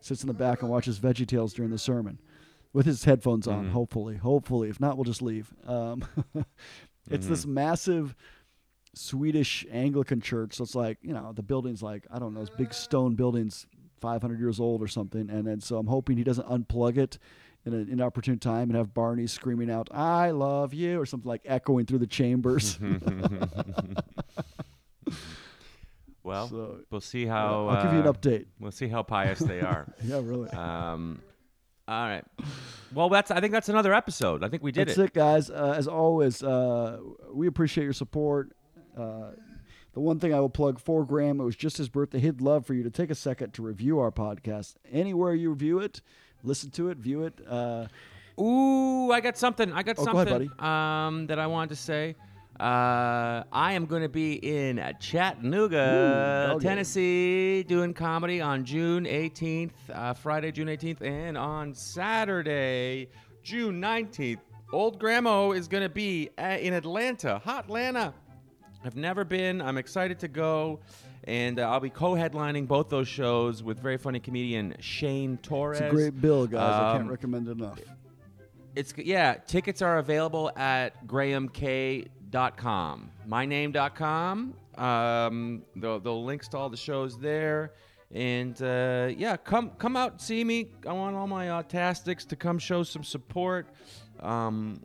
sits 0.00 0.22
in 0.22 0.26
the 0.28 0.34
back 0.34 0.60
and 0.62 0.70
watches 0.70 0.98
Veggie 0.98 1.26
Tales 1.26 1.54
during 1.54 1.70
the 1.70 1.78
sermon. 1.78 2.18
With 2.74 2.84
his 2.84 3.04
headphones 3.04 3.46
on, 3.48 3.66
Mhm. 3.66 3.70
hopefully. 3.70 4.16
Hopefully. 4.16 4.68
If 4.68 4.78
not, 4.78 4.96
we'll 4.98 5.04
just 5.04 5.22
leave. 5.22 5.54
Um, 5.66 6.04
it's 7.10 7.24
Mhm. 7.26 7.30
this 7.30 7.46
massive 7.46 8.14
Swedish 8.94 9.66
Anglican 9.70 10.20
church. 10.20 10.54
So 10.54 10.64
it's 10.64 10.74
like, 10.74 10.98
you 11.02 11.12
know, 11.12 11.32
the 11.34 11.42
building's 11.42 11.82
like, 11.82 12.06
I 12.12 12.18
don't 12.18 12.34
know, 12.34 12.40
it's 12.40 12.50
big 12.50 12.72
stone 12.74 13.14
buildings, 13.14 13.66
500 14.00 14.38
years 14.38 14.60
old 14.60 14.82
or 14.82 14.88
something. 14.88 15.28
And 15.30 15.46
then 15.46 15.60
so 15.60 15.78
I'm 15.78 15.86
hoping 15.86 16.16
he 16.16 16.24
doesn't 16.24 16.48
unplug 16.48 16.96
it 16.98 17.18
in 17.66 17.74
an 17.74 17.88
inopportune 17.90 18.38
time 18.38 18.70
and 18.70 18.76
have 18.76 18.94
Barney 18.94 19.26
screaming 19.26 19.70
out, 19.70 19.88
I 19.92 20.30
love 20.30 20.72
you, 20.72 21.00
or 21.00 21.06
something 21.06 21.28
like 21.28 21.42
echoing 21.44 21.86
through 21.86 21.98
the 21.98 22.06
chambers. 22.06 22.78
Well, 26.28 26.48
So, 26.48 26.80
we'll 26.90 27.00
see 27.00 27.24
how. 27.24 27.68
I'll 27.68 27.82
give 27.82 27.92
you 27.94 28.00
an 28.00 28.06
uh, 28.06 28.12
update. 28.12 28.46
We'll 28.60 28.70
see 28.70 28.88
how 28.88 29.02
pious 29.02 29.38
they 29.38 29.60
are. 29.60 29.86
Yeah, 30.04 30.20
really. 30.22 30.50
Um, 30.50 31.22
all 31.86 32.06
right. 32.06 32.24
Well, 32.92 33.08
that's. 33.08 33.30
I 33.30 33.40
think 33.40 33.52
that's 33.52 33.70
another 33.70 33.94
episode. 33.94 34.44
I 34.44 34.50
think 34.50 34.62
we 34.62 34.70
did 34.70 34.88
That's 34.88 34.98
it. 34.98 35.04
it, 35.04 35.14
guys. 35.14 35.48
Uh, 35.48 35.74
as 35.76 35.88
always, 35.88 36.42
uh, 36.42 36.98
we 37.32 37.46
appreciate 37.46 37.84
your 37.84 37.94
support. 37.94 38.52
Uh, 38.98 39.30
the 39.94 40.00
one 40.00 40.18
thing 40.18 40.34
I 40.34 40.40
will 40.40 40.50
plug 40.50 40.78
for 40.78 41.04
Graham, 41.04 41.40
it 41.40 41.44
was 41.44 41.56
just 41.56 41.78
his 41.78 41.88
birthday. 41.88 42.20
He'd 42.20 42.40
love 42.40 42.66
for 42.66 42.74
you 42.74 42.82
to 42.82 42.90
take 42.90 43.10
a 43.10 43.14
second 43.14 43.52
to 43.54 43.62
review 43.62 43.98
our 43.98 44.10
podcast. 44.12 44.74
Anywhere 44.92 45.34
you 45.34 45.50
review 45.50 45.80
it, 45.80 46.02
listen 46.42 46.70
to 46.72 46.88
it, 46.90 46.98
view 46.98 47.24
it. 47.24 47.40
Uh, 47.48 47.86
Ooh, 48.40 49.10
I 49.10 49.20
got 49.20 49.36
something. 49.36 49.72
I 49.72 49.82
got 49.82 49.98
Oh, 49.98 50.04
go 50.04 50.12
something 50.12 50.48
ahead, 50.48 50.60
um, 50.64 51.26
that 51.26 51.38
I 51.38 51.46
wanted 51.46 51.70
to 51.70 51.76
say. 51.76 52.14
Uh, 52.60 53.44
I 53.52 53.72
am 53.74 53.86
going 53.86 54.02
to 54.02 54.08
be 54.08 54.34
in 54.34 54.78
Chattanooga, 55.00 56.48
doggy. 56.50 56.64
Tennessee, 56.66 57.62
doing 57.62 57.94
comedy 57.94 58.40
on 58.40 58.64
June 58.64 59.04
18th, 59.04 59.70
uh, 59.92 60.12
Friday, 60.14 60.50
June 60.50 60.66
18th, 60.66 61.00
and 61.02 61.38
on 61.38 61.72
Saturday, 61.72 63.08
June 63.42 63.80
19th. 63.80 64.40
Old 64.72 64.98
Grandma 64.98 65.52
is 65.52 65.68
going 65.68 65.84
to 65.84 65.88
be 65.88 66.30
uh, 66.36 66.58
in 66.60 66.74
Atlanta, 66.74 67.38
Hot 67.38 67.64
Atlanta. 67.64 68.12
I've 68.84 68.96
never 68.96 69.24
been. 69.24 69.60
I'm 69.60 69.76
excited 69.78 70.18
to 70.20 70.28
go. 70.28 70.80
And 71.24 71.58
uh, 71.58 71.68
I'll 71.68 71.80
be 71.80 71.90
co 71.90 72.12
headlining 72.12 72.66
both 72.68 72.88
those 72.88 73.08
shows 73.08 73.62
with 73.62 73.78
very 73.80 73.98
funny 73.98 74.20
comedian 74.20 74.74
Shane 74.80 75.36
Torres. 75.38 75.80
it's 75.80 75.86
a 75.92 75.94
great 75.94 76.20
bill, 76.20 76.46
guys. 76.46 76.72
I 76.74 76.92
can't 76.92 77.02
Um, 77.04 77.08
recommend 77.10 77.48
it 77.48 77.52
enough. 77.52 77.80
It's 78.74 78.94
yeah. 78.96 79.34
Tickets 79.46 79.82
are 79.82 79.98
available 79.98 80.50
at 80.56 81.06
grahamkay.com, 82.30 83.10
myname.com. 83.28 84.54
Um, 84.76 85.62
the 85.74 85.98
the 85.98 86.12
links 86.12 86.48
to 86.48 86.56
all 86.58 86.68
the 86.70 86.76
shows 86.76 87.18
there, 87.18 87.72
and 88.14 88.60
uh, 88.62 89.08
yeah, 89.16 89.36
come 89.36 89.70
come 89.70 89.96
out 89.96 90.22
see 90.22 90.44
me. 90.44 90.70
I 90.86 90.92
want 90.92 91.16
all 91.16 91.26
my 91.26 91.46
autastics 91.46 92.26
to 92.28 92.36
come 92.36 92.58
show 92.60 92.84
some 92.84 93.02
support, 93.02 93.66
um, 94.20 94.80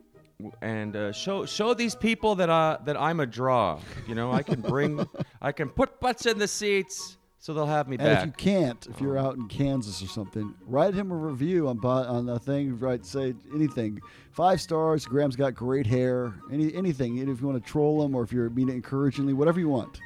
and 0.61 0.95
uh, 0.95 1.11
show 1.11 1.45
show 1.45 1.73
these 1.73 1.95
people 1.95 2.35
that 2.35 2.49
uh 2.49 2.77
that 2.85 2.99
I'm 2.99 3.19
a 3.19 3.25
draw. 3.25 3.79
You 4.07 4.15
know, 4.15 4.31
I 4.31 4.43
can 4.43 4.61
bring, 4.61 5.07
I 5.41 5.51
can 5.51 5.69
put 5.69 5.99
butts 5.99 6.25
in 6.25 6.37
the 6.39 6.47
seats. 6.47 7.17
so 7.39 7.53
they'll 7.53 7.65
have 7.65 7.87
me 7.89 7.97
And 7.99 8.07
if 8.07 8.17
back. 8.19 8.25
you 8.25 8.31
can't, 8.31 8.87
if 8.87 9.01
you're 9.01 9.17
out 9.17 9.35
in 9.35 9.47
Kansas 9.47 10.01
or 10.01 10.07
something, 10.07 10.53
write 10.65 10.93
him 10.93 11.11
a 11.11 11.15
review 11.15 11.67
on 11.67 11.77
on 11.85 12.25
the 12.25 12.39
thing. 12.39 12.77
Write 12.79 13.05
say 13.05 13.33
anything. 13.53 13.99
Five 14.31 14.59
stars. 14.61 15.05
Graham's 15.05 15.35
got 15.35 15.53
great 15.53 15.85
hair. 15.85 16.33
Any 16.51 16.73
anything. 16.73 17.19
And 17.19 17.29
if 17.29 17.39
you 17.41 17.47
want 17.47 17.63
to 17.63 17.69
troll 17.71 18.03
him 18.03 18.15
or 18.15 18.23
if 18.23 18.31
you're 18.33 18.49
mean 18.49 18.69
it 18.69 18.73
encouragingly, 18.75 19.33
whatever 19.33 19.59
you 19.59 19.69
want, 19.69 19.99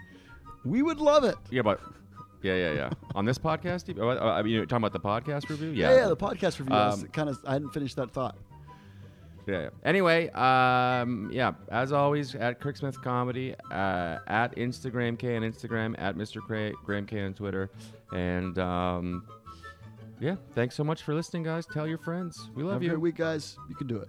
we 0.65 0.81
would 0.81 0.99
love 0.99 1.23
it. 1.23 1.35
yeah, 1.49 1.61
but 1.61 1.79
yeah, 2.43 2.55
yeah, 2.55 2.73
yeah. 2.73 2.89
On 3.15 3.25
this 3.25 3.37
podcast? 3.39 3.95
Oh, 3.99 4.09
I 4.29 4.41
mean, 4.43 4.53
you're 4.53 4.65
talking 4.65 4.85
about 4.85 4.93
the 4.93 4.99
podcast 4.99 5.49
review? 5.49 5.69
Yeah, 5.69 5.89
Yeah, 5.91 5.97
yeah. 6.01 6.07
the 6.09 6.17
podcast 6.17 6.59
review. 6.59 6.75
I 6.75 6.89
Um, 6.89 7.03
kind 7.07 7.29
of. 7.29 7.37
I 7.47 7.53
hadn't 7.53 7.69
finished 7.71 7.95
that 7.95 8.11
thought. 8.11 8.35
Yeah. 9.47 9.61
yeah. 9.61 9.69
Anyway, 9.85 10.29
um, 10.31 11.29
yeah. 11.31 11.53
As 11.69 11.91
always, 11.91 12.35
at 12.35 12.59
Kirk 12.59 12.77
Smith 12.77 13.01
Comedy, 13.01 13.55
uh, 13.71 14.19
at 14.27 14.55
Instagram 14.57 15.17
K 15.17 15.35
on 15.37 15.41
Instagram, 15.43 15.95
at 15.97 16.15
Mr. 16.17 16.41
Cra- 16.41 16.73
Graham 16.85 17.05
Kay 17.05 17.23
on 17.23 17.33
Twitter, 17.33 17.69
and 18.11 18.59
um, 18.59 19.25
yeah. 20.19 20.35
Thanks 20.53 20.75
so 20.75 20.83
much 20.83 21.03
for 21.03 21.13
listening, 21.13 21.43
guys. 21.43 21.65
Tell 21.65 21.87
your 21.87 21.97
friends. 21.99 22.49
We 22.55 22.63
love 22.63 22.73
Have 22.73 22.81
a 22.81 22.85
you. 22.85 22.89
great 22.91 23.01
week, 23.01 23.15
guys. 23.15 23.57
You 23.69 23.75
can 23.75 23.87
do 23.87 23.97
it. 23.97 24.07